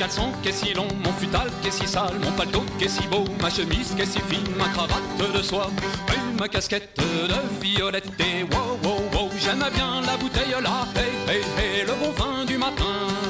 caleçon 0.03 0.31
est 0.45 0.51
si 0.51 0.73
long, 0.73 0.87
mon 1.03 1.13
futal 1.13 1.49
qui 1.61 1.69
est 1.69 1.71
si 1.71 1.87
sale 1.87 2.19
Mon 2.21 2.31
paletot 2.31 2.65
qui 2.77 2.85
est 2.85 2.89
si 2.89 3.07
beau, 3.07 3.23
ma 3.41 3.49
chemise 3.49 3.93
qui 3.95 4.01
est 4.01 4.05
si 4.05 4.19
fine 4.19 4.43
Ma 4.57 4.67
cravate 4.69 5.33
de 5.33 5.41
soie 5.41 5.69
et 6.13 6.39
ma 6.39 6.47
casquette 6.49 6.89
de 6.97 7.61
violette 7.61 8.11
Et 8.19 8.43
wow 8.43 8.77
wow 8.83 8.99
wow 9.13 9.29
j'aime 9.39 9.63
bien 9.73 10.01
la 10.01 10.17
bouteille 10.17 10.55
là 10.61 10.85
Hey 10.95 11.35
hey 11.35 11.41
hey 11.57 11.85
le 11.85 11.93
bon 11.93 12.11
vin 12.17 12.45
du 12.45 12.57
matin 12.57 13.22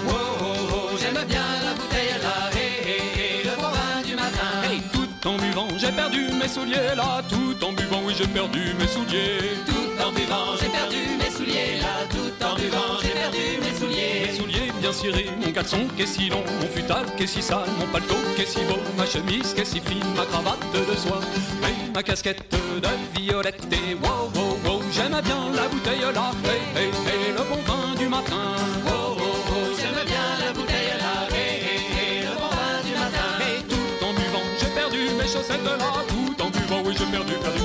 perdu 6.13 6.33
mes 6.35 6.47
souliers 6.47 6.95
là 6.95 7.21
Tout 7.29 7.65
en 7.65 7.73
buvant 7.73 8.01
oui 8.05 8.13
j'ai 8.17 8.27
perdu 8.27 8.59
mes 8.79 8.87
souliers. 8.87 9.57
Tout 9.65 10.03
en 10.03 10.11
buvant 10.11 10.55
j'ai 10.59 10.67
perdu 10.67 10.97
mes 11.17 11.31
souliers 11.31 11.79
là 11.81 12.05
Tout 12.09 12.45
en 12.45 12.55
buvant 12.55 12.99
j'ai 13.01 13.09
perdu 13.09 13.39
mes 13.61 13.79
souliers. 13.79 14.27
Mes 14.27 14.37
souliers 14.37 14.71
bien 14.79 14.93
cirés, 14.93 15.29
mon 15.43 15.51
caleçon 15.51 15.87
qui 15.95 16.03
est 16.03 16.05
si 16.05 16.29
long 16.29 16.43
Mon 16.61 16.67
futal 16.67 17.05
qui 17.17 17.23
est 17.23 17.27
si 17.27 17.41
sale, 17.41 17.69
mon 17.79 17.87
paletot 17.87 18.15
qui 18.35 18.43
est 18.43 18.45
si 18.45 18.59
beau 18.65 18.77
Ma 18.97 19.05
chemise 19.05 19.53
qui 19.53 19.61
est 19.61 19.65
si 19.65 19.79
fine, 19.79 20.03
ma 20.15 20.25
cravate 20.25 20.59
de 20.73 20.95
soie. 20.95 21.19
Et 21.63 21.91
ma 21.93 22.03
casquette 22.03 22.43
de 22.51 23.19
violette 23.19 23.67
Et 23.71 23.95
wow 23.95 24.29
wow 24.35 24.57
wow 24.65 24.81
j'aime 24.91 25.19
bien 25.23 25.51
la 25.55 25.67
bouteille 25.67 26.01
là. 26.13 26.31
Hey 26.45 26.83
hey 26.83 26.89
hey 26.89 27.31
le 27.31 27.43
bon 27.49 27.61
vin 27.65 27.95
du 27.97 28.07
matin 28.07 28.62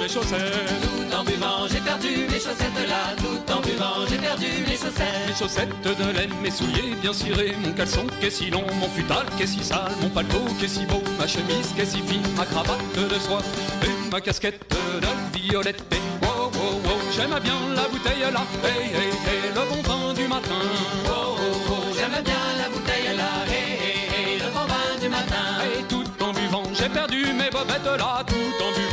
chaussettes. 0.09 0.41
Tout 0.83 1.17
en 1.17 1.25
buvant 1.25 1.69
j'ai 1.71 1.81
perdu 1.81 2.27
mes 2.31 2.41
chaussettes 2.41 2.89
là. 2.89 3.15
Tout 3.17 3.53
en 3.53 3.61
buvant 3.61 4.07
j'ai 4.09 4.19
perdu 4.19 4.47
mes 4.67 4.77
chaussettes. 4.77 5.29
Mes 5.29 5.35
chaussettes 5.35 5.83
de 5.83 6.13
laine, 6.19 6.33
mes 6.43 6.51
souliers 6.51 6.95
bien 7.01 7.13
cirés 7.13 7.55
Mon 7.65 7.73
caleçon 7.73 8.07
qui 8.21 8.27
est 8.27 8.31
si 8.31 8.51
long, 8.51 8.65
mon 8.81 8.89
futal 8.89 9.27
qui 9.37 9.43
est 9.43 9.47
si 9.47 9.63
sale 9.63 9.93
Mon 10.01 10.09
paletot 10.09 10.45
qui 10.59 10.65
est 10.65 10.69
si 10.69 10.85
beau, 10.87 11.03
ma 11.19 11.27
chemise 11.27 11.73
qui 11.75 11.83
est 11.83 11.87
si 11.87 11.99
fine 12.03 12.23
Ma 12.37 12.45
cravate 12.45 12.79
de 12.95 13.19
soie 13.19 13.43
et 13.85 14.11
ma 14.11 14.21
casquette 14.21 14.61
de 14.71 15.39
violette. 15.39 15.83
Et 15.93 16.25
wow 16.25 16.51
wow 16.55 16.73
wow 16.85 16.99
j'aime 17.15 17.39
bien 17.43 17.59
la 17.75 17.89
bouteille 17.89 18.33
là. 18.33 18.43
Hey 18.65 18.91
hey 18.95 19.53
le 19.55 19.61
bon 19.69 19.83
vin 19.83 20.15
du 20.15 20.27
matin. 20.29 20.61
Oh 21.07 21.37
oh 21.39 21.71
oh 21.71 21.75
j'aime 21.97 22.23
bien 22.25 22.35
la 22.57 22.69
bouteille 22.69 23.17
là. 23.17 23.31
Hey 23.49 24.33
hey 24.33 24.39
le 24.39 24.51
bon 24.53 24.67
vin 24.67 25.01
du 25.01 25.09
matin. 25.09 25.45
Et 25.65 25.83
tout 25.85 26.25
en 26.25 26.33
buvant 26.33 26.63
j'ai 26.75 26.89
perdu 26.89 27.33
mes 27.33 27.51
bobettes 27.51 27.99
là. 27.99 28.25
Tout 28.27 28.65
en 28.65 28.73
buvant 28.77 28.88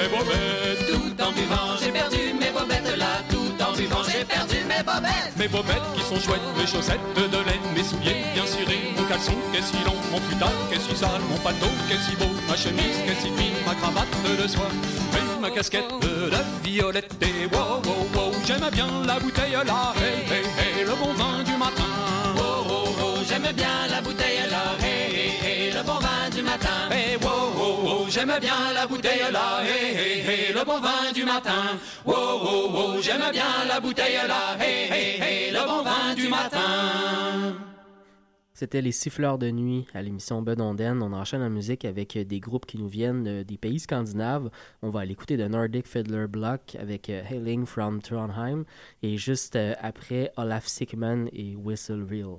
mes 0.00 0.08
bobettes 0.08 0.86
Tout 0.88 1.22
en 1.22 1.32
buvant 1.32 1.76
j'ai 1.80 1.92
perdu 1.92 2.18
mes 2.38 2.50
bobettes 2.50 2.96
là 2.96 3.20
Tout 3.28 3.52
en 3.62 3.72
buvant 3.76 4.02
j'ai 4.08 4.24
perdu 4.24 4.56
mes 4.68 4.82
bobettes 4.82 5.36
Mes 5.36 5.48
bobettes 5.48 5.88
qui 5.94 6.02
sont 6.02 6.20
chouettes, 6.20 6.48
mes 6.56 6.66
chaussettes 6.66 7.00
de 7.16 7.40
laine, 7.48 7.66
mes 7.74 7.84
souliers 7.84 8.24
bien 8.34 8.46
cirés, 8.46 8.92
mon 8.96 9.04
caleçon 9.04 9.36
qui 9.52 9.58
est 9.58 9.62
si 9.62 9.78
long, 9.84 9.96
mon 10.10 10.20
futal 10.20 10.54
qui 10.68 10.76
est 10.76 10.80
si 10.80 10.96
sale, 10.96 11.20
mon 11.28 11.38
paletot 11.38 11.74
qui 11.86 11.94
est 11.94 12.02
si 12.06 12.16
beau, 12.16 12.30
ma 12.48 12.56
chemise 12.56 12.96
qui 13.04 13.10
est 13.12 13.20
si 13.20 13.30
fine, 13.36 13.56
ma 13.66 13.74
cravate 13.74 14.08
de 14.24 14.46
soie, 14.48 14.70
et 15.16 15.40
ma 15.40 15.50
casquette 15.50 15.90
de 16.02 16.30
violette 16.64 17.12
et 17.22 17.46
wow 17.54 17.80
wow 17.84 18.06
wow, 18.14 18.32
j'aime 18.46 18.68
bien 18.72 18.88
la 19.06 19.18
bouteille 19.18 19.52
là, 19.52 19.92
hey 19.96 20.24
hey 20.32 20.44
hey, 20.58 20.84
le 20.84 20.94
bon 20.94 21.12
vin 21.14 21.42
du 21.44 21.56
matin. 21.56 21.90
Oh 22.36 22.64
oh 22.68 22.84
oh, 23.02 23.14
j'aime 23.28 23.48
bien 23.54 23.86
la 23.90 24.00
bouteille 24.00 24.48
là, 24.50 24.64
hey 24.82 25.14
hey 25.14 25.32
hey, 25.44 25.72
le 25.72 25.82
bon 25.82 25.98
vin 25.98 26.30
du 26.34 26.42
matin. 26.42 26.88
Wow, 26.90 27.19
j'aime 28.10 28.32
bien 28.40 28.72
la 28.74 28.86
bouteille 28.86 29.32
là, 29.32 29.62
hey 29.62 29.94
hey 29.96 30.20
hey, 30.20 30.52
le 30.52 30.64
bon 30.64 30.80
vin 30.80 31.12
du 31.14 31.24
matin. 31.24 31.78
Wow, 32.04 33.00
j'aime 33.00 33.30
bien 33.32 33.64
la 33.68 33.80
bouteille 33.80 34.18
là, 34.26 34.56
hey 34.58 34.90
hey 34.90 35.20
hey, 35.22 35.52
le 35.52 35.66
bon 35.66 35.82
vin 35.82 36.14
du 36.14 36.28
matin. 36.28 37.54
C'était 38.52 38.82
les 38.82 38.92
siffleurs 38.92 39.38
de 39.38 39.50
nuit 39.50 39.86
à 39.94 40.02
l'émission 40.02 40.42
Bedonden. 40.42 41.02
On 41.02 41.14
enchaîne 41.14 41.40
en 41.40 41.48
musique 41.48 41.86
avec 41.86 42.18
des 42.18 42.40
groupes 42.40 42.66
qui 42.66 42.76
nous 42.76 42.88
viennent 42.88 43.42
des 43.42 43.56
pays 43.56 43.80
scandinaves. 43.80 44.50
On 44.82 44.90
va 44.90 45.00
aller 45.00 45.12
écouter 45.12 45.38
de 45.38 45.48
Nordic 45.48 45.86
Fiddler 45.86 46.26
Block 46.26 46.76
avec 46.78 47.08
euh, 47.08 47.22
Hailing 47.30 47.64
from 47.64 48.02
Trondheim 48.02 48.64
et 49.02 49.16
juste 49.16 49.56
euh, 49.56 49.72
après 49.80 50.30
Olaf 50.36 50.66
Sickman 50.66 51.28
et 51.32 51.56
Whistle 51.56 52.04
Reel. 52.06 52.36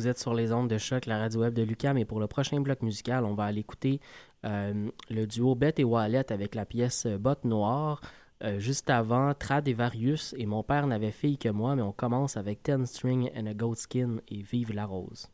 Vous 0.00 0.08
êtes 0.08 0.18
sur 0.18 0.32
les 0.32 0.50
ondes 0.50 0.70
de 0.70 0.78
choc, 0.78 1.04
la 1.04 1.18
radio 1.18 1.42
web 1.42 1.52
de 1.52 1.60
Lucam. 1.60 1.98
Et 1.98 2.06
pour 2.06 2.20
le 2.20 2.26
prochain 2.26 2.58
bloc 2.58 2.80
musical, 2.80 3.26
on 3.26 3.34
va 3.34 3.44
aller 3.44 3.60
écouter 3.60 4.00
euh, 4.46 4.88
le 5.10 5.26
duo 5.26 5.54
Bette 5.54 5.78
et 5.78 5.84
Wallet 5.84 6.32
avec 6.32 6.54
la 6.54 6.64
pièce 6.64 7.06
Botte 7.06 7.44
Noire. 7.44 8.00
Euh, 8.42 8.58
juste 8.58 8.88
avant, 8.88 9.34
Trad 9.34 9.68
et 9.68 9.74
Varius. 9.74 10.34
Et 10.38 10.46
mon 10.46 10.62
père 10.62 10.86
n'avait 10.86 11.10
fille 11.10 11.36
que 11.36 11.50
moi, 11.50 11.76
mais 11.76 11.82
on 11.82 11.92
commence 11.92 12.38
avec 12.38 12.62
Ten 12.62 12.86
String 12.86 13.30
and 13.36 13.44
a 13.44 13.52
Goat 13.52 13.74
Skin 13.74 14.22
et 14.28 14.40
Vive 14.40 14.72
la 14.72 14.86
Rose. 14.86 15.28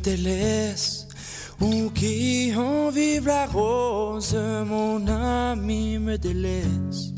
Délaisse, 0.00 1.06
ou 1.60 1.90
qui 1.90 2.52
en 2.56 2.90
vive 2.90 3.26
la 3.26 3.46
rose, 3.46 4.34
mon 4.66 5.06
ami 5.06 5.98
me 5.98 6.16
délaisse, 6.16 7.12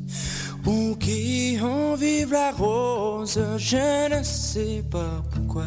ou 0.66 0.96
qui 0.96 1.58
en 1.62 1.94
vive 1.94 2.32
la 2.32 2.50
rose, 2.50 3.40
je 3.56 4.18
ne 4.18 4.22
sais 4.22 4.84
pas 4.90 5.22
pourquoi. 5.30 5.66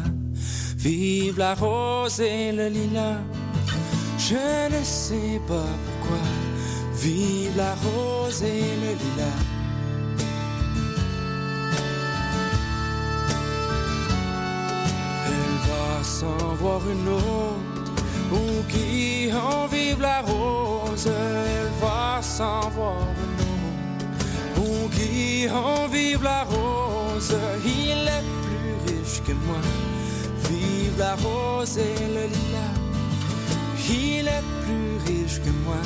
Vive 0.76 1.38
la 1.38 1.54
rose 1.54 2.20
et 2.20 2.52
le 2.52 2.68
lilas, 2.68 3.20
je 4.18 4.76
ne 4.76 4.84
sais 4.84 5.40
pas 5.46 5.70
pourquoi. 5.84 6.24
Vive 6.94 7.56
la 7.56 7.74
rose 7.74 8.42
et 8.42 8.76
le 8.82 8.92
lilas. 8.92 9.55
S'en 16.20 16.54
voir 16.62 16.80
une 16.90 17.08
autre, 17.08 17.92
ou 18.32 18.46
qui 18.72 19.30
en 19.32 19.66
vive 19.66 20.00
la 20.00 20.22
rose, 20.22 21.06
elle 21.06 21.70
va 21.82 22.22
s'en 22.22 22.70
voir 22.70 23.02
une 23.24 23.40
autre, 23.58 24.06
ou 24.62 24.88
qui 24.96 25.46
en 25.50 25.86
vive 25.88 26.22
la 26.22 26.44
rose, 26.44 27.36
il 27.66 28.00
est 28.16 28.26
plus 28.44 28.74
riche 28.86 29.20
que 29.26 29.34
moi. 29.46 29.62
Vive 30.48 30.98
la 30.98 31.14
rose 31.16 31.76
et 31.76 32.00
le 32.16 32.24
lilas, 32.34 32.76
il 33.90 34.26
est 34.36 34.46
plus 34.64 34.92
riche 35.06 35.38
que 35.44 35.52
moi. 35.66 35.82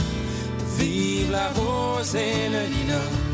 Vive 0.78 1.32
la 1.32 1.48
rose 1.60 2.14
et 2.14 2.48
le 2.54 2.62
lilas. 2.74 3.29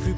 Plus 0.00 0.14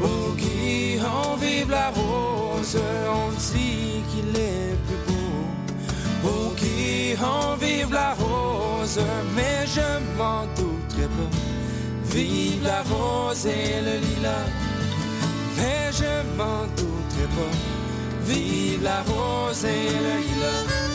ou 0.00 0.34
qui 0.36 0.98
en 1.00 1.36
vive 1.36 1.70
la 1.70 1.90
rose. 1.90 2.78
On 3.08 3.30
dit 3.30 4.02
qu'il 4.10 4.36
est 4.36 4.76
plus 4.86 5.02
beau, 5.06 6.28
ou 6.28 6.54
qui 6.54 7.14
en 7.22 7.56
vive 7.56 7.92
la 7.92 8.14
rose. 8.14 9.00
Mais 9.34 9.66
je 9.66 9.88
m'en 10.18 10.42
douterai 10.56 11.08
pas. 11.08 11.36
Vive 12.12 12.62
la 12.64 12.82
rose 12.82 13.46
et 13.46 13.80
le 13.82 13.98
lilas. 14.06 14.48
Mais 15.56 15.90
je 15.92 16.36
m'en 16.36 16.62
douterai 16.76 17.26
pas. 17.36 17.56
Vive 18.26 18.82
la 18.82 19.02
rose 19.02 19.64
et 19.64 19.90
le 19.90 20.14
lilas. 20.26 20.93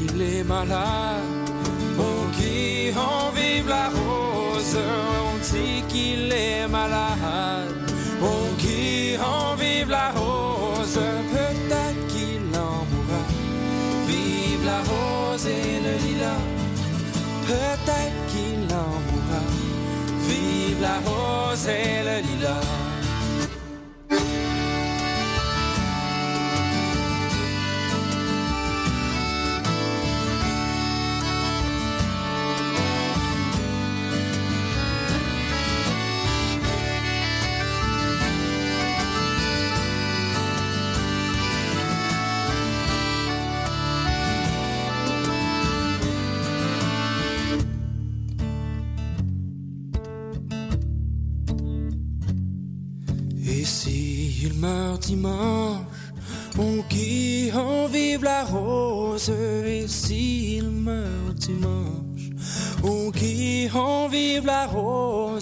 Qu'il 0.00 0.22
est 0.22 0.44
malade, 0.44 1.50
oh 1.98 2.24
qui 2.36 2.92
en 2.96 3.30
vive 3.30 3.68
la 3.68 3.88
rose. 3.88 4.78
On 5.26 5.38
dit 5.52 5.82
qu'il 5.88 6.32
est 6.32 6.66
malade, 6.68 7.74
oh 8.22 8.46
qui 8.58 9.16
en 9.18 9.54
vive 9.56 9.90
la 9.90 10.10
rose. 10.12 10.98
Peut-être 11.32 12.06
qu'il 12.08 12.44
en 12.56 12.84
mourra. 12.90 13.22
Vive 14.06 14.64
la 14.64 14.80
rose 14.90 15.46
et 15.46 15.80
le 15.86 15.94
lilas. 16.04 16.44
Peut-être 17.46 18.20
qu'il 18.30 18.64
en 18.74 18.92
mourra. 19.08 19.42
Vive 20.28 20.80
la 20.80 20.98
rose 21.08 21.66
et 21.68 22.02
le 22.08 22.16
lilas. 22.26 22.89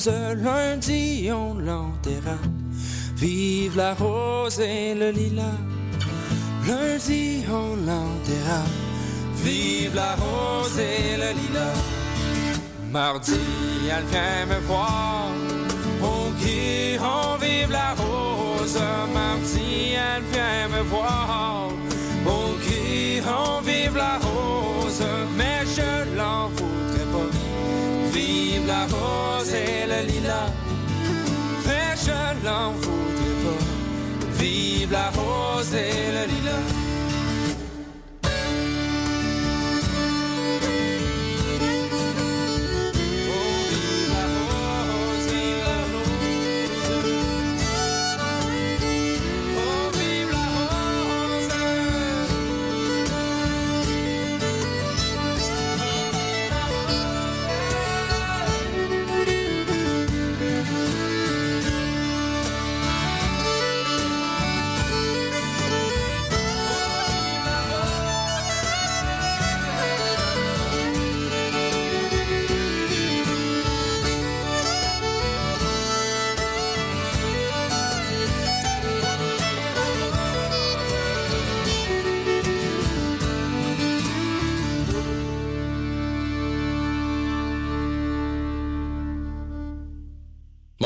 Lundi, 0.07 1.29
on 1.33 1.59
l'enterra. 1.59 2.39
Vive 3.17 3.77
la 3.77 3.95
rose 3.95 4.61
et 4.61 4.95
le 4.95 5.11
lilas. 5.11 5.59
Lundi, 6.67 7.43
on 7.49 7.75
l'enterra. 7.85 8.63
Vive 9.43 9.97
la 9.97 10.15
rose 10.15 10.79
et 10.79 11.17
le 11.17 11.33
lilas. 11.41 11.75
Mardi, 12.93 13.41
elle 13.91 14.05
vient 14.05 14.47
me 14.47 14.61
voir. 14.67 15.27
Oh, 16.01 16.31
qui 16.39 16.97
en 16.99 17.37
vive 17.37 17.73
la 17.73 17.95
rose, 17.95 18.79
mardi, 19.13 19.95
elle 19.95 20.23
vient 20.33 20.69
me 20.69 20.83
voir. 20.85 21.71
Oh, 22.25 22.55
qui 22.63 23.21
en 23.27 23.61
vive 23.63 23.97
la 23.97 24.19
rose, 24.19 25.03
Vive 28.19 28.67
la 28.67 28.85
rose 28.87 29.53
et 29.55 29.87
le 29.87 30.01
lilas, 30.11 30.51
mais 31.67 31.95
je 32.05 32.45
l'en 32.45 32.73
voudrais 32.73 33.37
pas. 33.45 33.65
Vive 34.41 34.91
la 34.91 35.11
rose 35.11 35.73
et 35.73 36.11
le 36.17 36.25
lilas. 36.27 36.78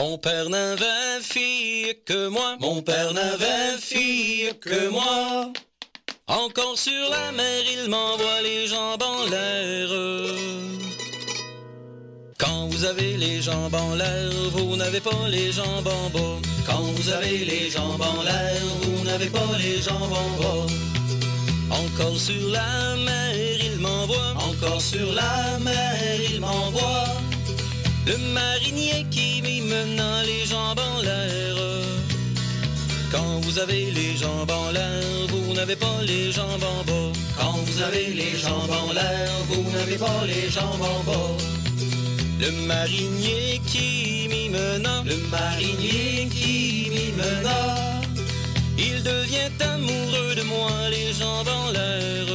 Mon 0.04 0.18
père 0.18 0.50
n'avait 0.50 1.20
fille 1.20 1.94
que 2.04 2.26
moi, 2.26 2.56
mon 2.58 2.82
père 2.82 3.12
n'avait 3.14 3.78
fille 3.78 4.50
que 4.60 4.88
moi. 4.88 5.52
Encore 6.26 6.76
sur 6.76 7.04
la 7.08 7.30
mer, 7.30 7.62
il 7.76 7.88
m'envoie 7.88 8.42
les 8.42 8.66
jambes 8.66 9.00
en 9.00 9.30
l'air. 9.30 9.88
Quand 12.36 12.66
vous 12.66 12.84
avez 12.84 13.16
les 13.16 13.40
jambes 13.40 13.76
en 13.76 13.94
l'air, 13.94 14.32
vous 14.50 14.74
n'avez 14.74 15.00
pas 15.00 15.28
les 15.28 15.52
jambes 15.52 15.86
en 15.86 16.10
bas. 16.10 16.38
Quand 16.66 16.82
vous 16.96 17.08
avez 17.08 17.38
les 17.44 17.70
jambes 17.70 18.02
en 18.02 18.22
l'air, 18.24 18.60
vous 18.82 19.04
n'avez 19.04 19.30
pas 19.30 19.52
les 19.56 19.80
jambes 19.80 20.16
en 20.24 20.30
bas. 20.42 20.66
Encore 21.70 22.18
sur 22.18 22.48
la 22.48 22.96
mer, 22.96 23.36
il 23.68 23.78
m'envoie 23.78 24.34
m'envoie, 24.34 24.50
encore 24.50 24.82
sur 24.82 25.12
la 25.12 25.60
mer 25.60 25.94
il 26.28 26.40
m'envoie. 26.40 27.31
Le 28.04 28.18
marinier 28.34 29.06
qui 29.12 29.40
m'y 29.42 29.60
mena 29.60 30.24
les 30.24 30.44
jambes 30.46 30.80
en 30.80 31.02
l'air. 31.02 31.56
Quand 33.12 33.40
vous 33.42 33.58
avez 33.60 33.92
les 33.92 34.16
jambes 34.16 34.50
en 34.50 34.72
l'air, 34.72 35.02
vous 35.28 35.54
n'avez 35.54 35.76
pas 35.76 36.02
les 36.04 36.32
jambes 36.32 36.64
en 36.64 36.82
bas. 36.84 37.12
Quand 37.38 37.58
vous 37.64 37.82
avez 37.82 38.08
les 38.12 38.36
jambes 38.36 38.70
en 38.70 38.92
l'air, 38.92 39.30
vous 39.48 39.70
n'avez 39.70 39.98
pas 39.98 40.26
les 40.26 40.50
jambes 40.50 40.82
en 40.82 41.00
bas. 41.08 41.36
Le 42.40 42.50
marinier 42.66 43.60
qui 43.66 44.26
m'y 44.28 44.48
mena, 44.48 45.04
le 45.06 45.16
marinier 45.30 46.28
qui 46.28 46.90
m'y 46.90 47.12
mena, 47.12 48.00
il 48.78 49.00
devient 49.04 49.52
amoureux 49.60 50.34
de 50.34 50.42
moi, 50.42 50.70
les 50.90 51.12
jambes 51.12 51.48
en 51.48 51.70
l'air. 51.70 52.26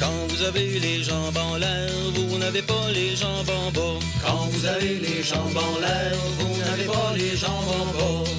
Quand 0.00 0.26
vous 0.28 0.42
avez 0.42 0.78
les 0.78 1.02
jambes 1.02 1.36
en 1.36 1.56
l'air, 1.56 1.90
vous 2.14 2.38
n'avez 2.38 2.62
pas 2.62 2.90
les 2.92 3.16
jambes 3.16 3.50
en 3.50 3.70
bas. 3.72 3.98
Quand 4.24 4.48
vous 4.52 4.64
avez 4.66 4.94
les 5.06 5.22
jambes 5.22 5.56
en 5.56 5.80
l'air, 5.80 6.16
vous 6.38 6.56
n'avez 6.64 6.84
pas 6.84 7.12
les 7.16 7.36
jambes 7.36 7.72
en 7.80 7.86
bas. 7.96 8.30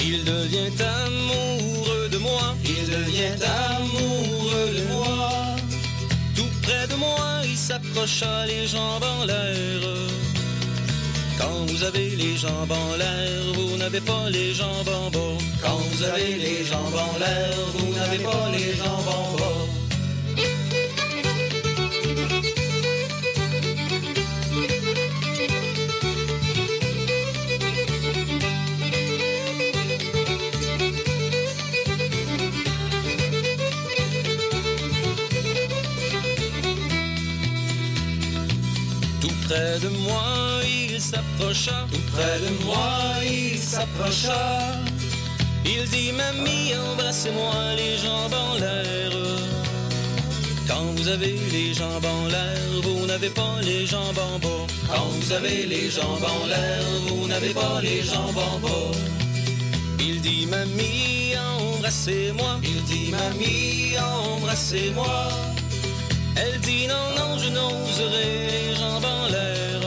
Il 0.00 0.24
devient 0.24 0.72
amoureux 1.04 2.08
de 2.10 2.18
moi, 2.18 2.54
il 2.64 2.86
devient 2.90 3.38
amoureux 3.74 4.70
de 4.78 4.84
moi. 4.92 5.56
Tout 6.34 6.52
près 6.62 6.86
de 6.88 6.94
moi, 6.94 7.42
il 7.44 7.56
s'approcha 7.56 8.46
les 8.46 8.66
jambes 8.66 9.04
en 9.04 9.24
l'air. 9.24 9.80
Quand 11.38 11.58
vous 11.68 11.82
avez 11.84 12.10
les 12.10 12.36
jambes 12.36 12.72
en 12.72 12.96
l'air, 12.96 13.42
vous 13.54 13.76
n'avez 13.76 14.00
pas 14.00 14.28
les 14.30 14.52
jambes 14.54 14.88
en 14.88 15.10
bas. 15.10 15.38
Quand 15.62 15.78
vous 15.90 16.02
avez 16.02 16.36
les 16.36 16.64
jambes 16.64 16.98
en 17.08 17.18
l'air, 17.18 17.54
vous 17.74 17.94
n'avez 17.94 18.18
pas 18.18 18.50
les 18.52 18.74
jambes 18.74 19.08
en 19.08 19.36
bas. 19.36 19.65
Près 39.56 39.78
de 39.80 39.88
moi, 39.88 40.60
il 40.64 41.00
s'approcha. 41.00 41.86
Tout 41.92 42.06
près 42.14 42.38
de 42.44 42.64
moi, 42.64 42.88
il 43.24 43.58
s'approcha. 43.58 44.44
Il 45.64 45.84
dit, 45.88 46.12
mamie, 46.12 46.74
embrassez-moi 46.90 47.54
les 47.76 47.96
jambes 48.04 48.36
en 48.46 48.54
l'air. 48.62 49.12
Quand 50.68 50.86
vous 50.96 51.08
avez 51.08 51.36
les 51.52 51.74
jambes 51.74 52.04
en 52.04 52.26
l'air, 52.34 52.60
vous 52.82 53.06
n'avez 53.06 53.30
pas 53.30 53.56
les 53.62 53.86
jambes 53.86 54.20
en 54.30 54.38
bas. 54.38 54.66
Quand 54.90 55.08
vous 55.16 55.32
avez 55.32 55.66
les 55.66 55.90
jambes 55.90 56.26
en 56.36 56.46
l'air, 56.46 56.84
vous 57.08 57.26
n'avez 57.26 57.54
pas 57.54 57.80
les 57.82 58.02
jambes 58.02 58.40
en 58.50 58.58
bas. 58.58 58.92
Il 59.98 60.20
dit, 60.20 60.46
mamie, 60.46 61.34
embrassez-moi. 61.54 62.60
Il 62.62 62.82
dit, 62.84 63.10
mamie, 63.10 63.96
embrassez-moi. 63.98 65.45
Elle 66.36 66.60
dit 66.60 66.86
non, 66.86 67.06
non, 67.18 67.38
je 67.38 67.48
n'oserai 67.48 68.28
les 68.52 68.74
jambes 68.76 69.04
en 69.04 69.28
l'air. 69.28 69.80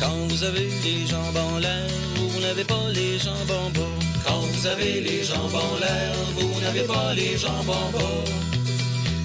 Quand 0.00 0.18
vous 0.28 0.44
avez 0.44 0.68
les 0.84 1.06
jambes 1.06 1.36
en 1.36 1.58
l'air, 1.58 1.88
vous 2.16 2.40
n'avez 2.40 2.64
pas 2.64 2.88
les 2.92 3.18
jambes 3.18 3.50
en 3.50 3.70
bas. 3.70 3.98
Quand 4.26 4.40
vous 4.40 4.66
avez 4.66 5.00
les 5.00 5.22
jambes 5.24 5.54
en 5.54 5.78
l'air, 5.80 6.12
vous 6.36 6.60
n'avez 6.60 6.82
pas 6.82 7.14
les 7.14 7.36
jambes 7.36 7.70
en 7.70 7.90
bas. 7.96 8.24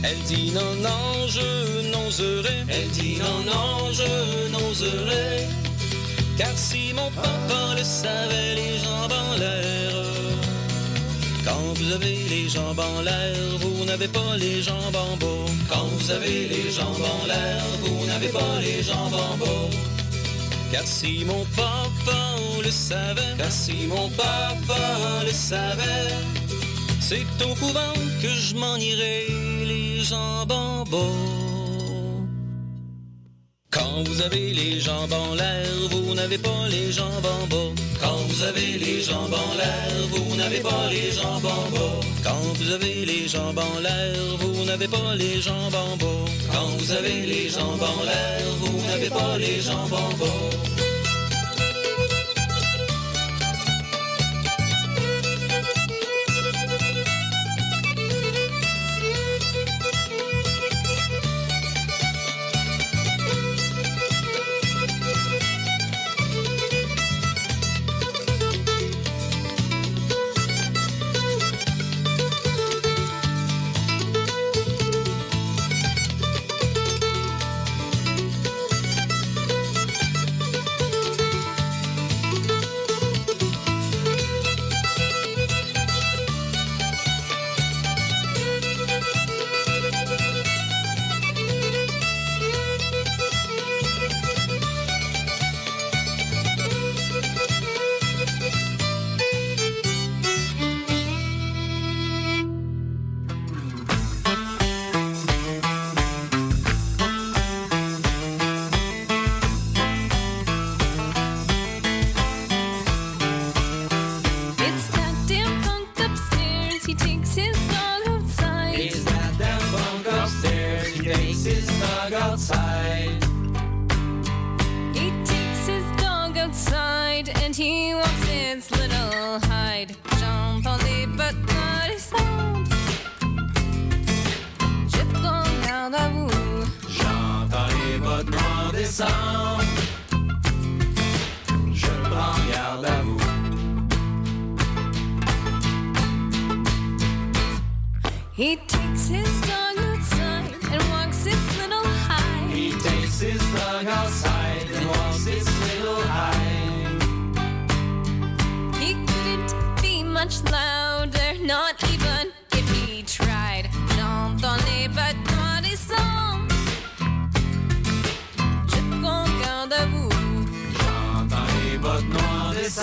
Elle 0.03 0.21
dit 0.23 0.51
non, 0.51 0.73
non, 0.81 1.27
je 1.27 1.89
n'oserai. 1.91 2.65
Elle 2.67 2.89
dit 2.89 3.17
non, 3.17 3.39
non, 3.51 3.91
je 3.91 4.49
n'oserai. 4.51 5.47
Car 6.37 6.55
si 6.55 6.93
mon 6.93 7.09
papa 7.11 7.75
le 7.77 7.83
savait, 7.83 8.55
les 8.55 8.77
jambes 8.79 9.13
en 9.13 9.37
l'air. 9.37 10.02
Vous 11.83 11.91
avez 11.91 12.15
les 12.29 12.47
jambes 12.47 12.79
en 12.79 13.01
l'air, 13.01 13.35
vous 13.59 13.83
n'avez 13.83 14.07
pas 14.07 14.37
les 14.37 14.61
jambes 14.61 14.95
en 14.95 15.17
bas. 15.17 15.51
Quand 15.69 15.85
vous 15.85 16.11
avez 16.11 16.47
les 16.47 16.71
jambes 16.71 17.03
en 17.03 17.25
l'air, 17.27 17.61
vous 17.81 18.05
n'avez 18.05 18.29
pas 18.29 18.59
les 18.61 18.81
jambes 18.81 19.13
en 19.13 19.35
bas. 19.37 19.69
Car 20.71 20.87
si 20.87 21.25
mon 21.25 21.43
papa 21.55 22.37
le 22.63 22.71
savait, 22.71 23.35
car 23.37 23.51
si 23.51 23.85
mon 23.87 24.09
papa 24.11 25.23
le 25.25 25.33
savait, 25.33 26.15
c'est 27.01 27.27
au 27.43 27.53
couvent 27.55 27.99
que 28.21 28.29
je 28.29 28.55
m'en 28.55 28.77
irai 28.77 29.27
les 29.65 30.03
jambes 30.03 30.53
en 30.53 30.83
bas. 30.85 31.42
Quand 33.93 34.09
vous 34.09 34.21
avez 34.23 34.53
les 34.53 34.79
jambes 34.79 35.13
en 35.13 35.35
l'air, 35.35 35.67
vous 35.91 36.15
n'avez 36.15 36.39
pas 36.39 36.67
les 36.67 36.91
jambes 36.91 37.27
en 37.37 37.45
bas. 37.45 37.81
Quand 38.01 38.17
vous 38.27 38.41
avez 38.41 38.79
les 38.79 39.01
jambes 39.03 39.31
en 39.31 39.55
l'air, 39.55 40.07
vous 40.09 40.35
n'avez 40.35 40.61
pas 40.61 40.89
les 40.89 41.11
jambes 41.11 41.45
en 41.45 41.69
bas. 41.69 41.99
Quand 42.23 42.41
vous 42.57 42.71
avez 42.71 43.05
les 43.05 43.27
jambes 43.27 43.59
en 43.59 43.79
l'air, 43.81 44.15
vous 44.39 44.65
n'avez 44.65 44.87
pas 44.87 45.15
les 45.15 45.39
jambes 45.39 45.75
en 45.75 45.95
bas. 45.97 46.25
Quand 46.51 46.69
vous 46.79 46.91
avez 46.91 47.27
les 47.27 47.49
jambes 47.49 47.83
en 47.83 48.03
l'air, 48.03 48.41
vous 48.61 48.81
n'avez 48.87 49.09
pas 49.09 49.37
les 49.37 49.61
jambes 49.61 49.93
en 49.93 50.17
bas. 50.17 50.82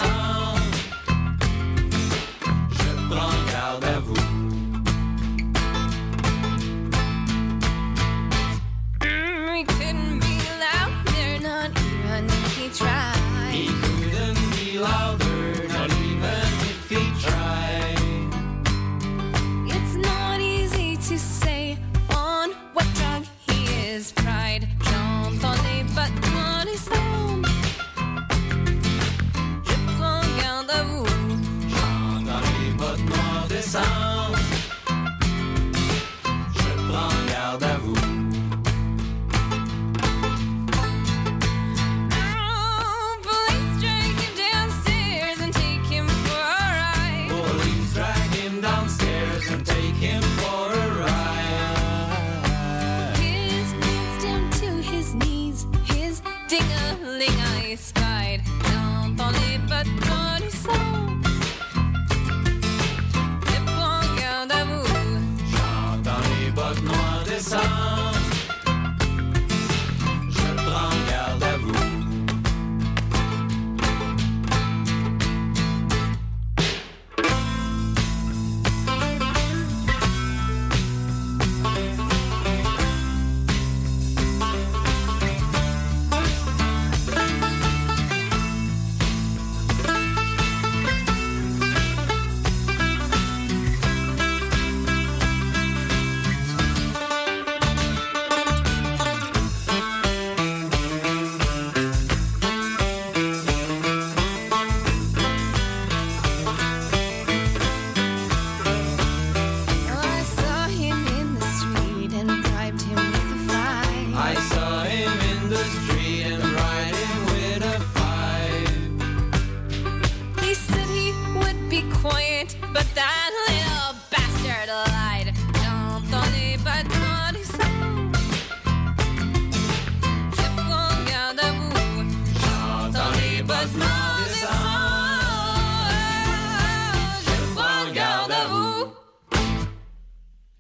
sun. 0.00 0.29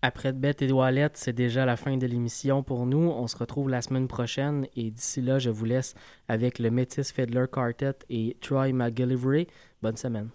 Après 0.02 0.32
de 0.32 0.38
bête 0.38 0.62
et 0.62 0.72
Wallet, 0.72 1.10
c'est 1.14 1.34
déjà 1.34 1.66
la 1.66 1.76
fin 1.76 1.96
de 1.96 2.06
l'émission 2.06 2.62
pour 2.62 2.86
nous. 2.86 3.10
On 3.10 3.26
se 3.26 3.36
retrouve 3.36 3.68
la 3.68 3.82
semaine 3.82 4.08
prochaine 4.08 4.66
et 4.74 4.90
d'ici 4.90 5.20
là, 5.20 5.38
je 5.38 5.50
vous 5.50 5.66
laisse 5.66 5.94
avec 6.26 6.58
le 6.58 6.70
Métis 6.70 7.12
Fiddler 7.12 7.44
Quartet 7.52 7.98
et 8.08 8.36
Troy 8.40 8.72
McGillivray. 8.72 9.46
Bonne 9.82 9.96
semaine. 9.96 10.30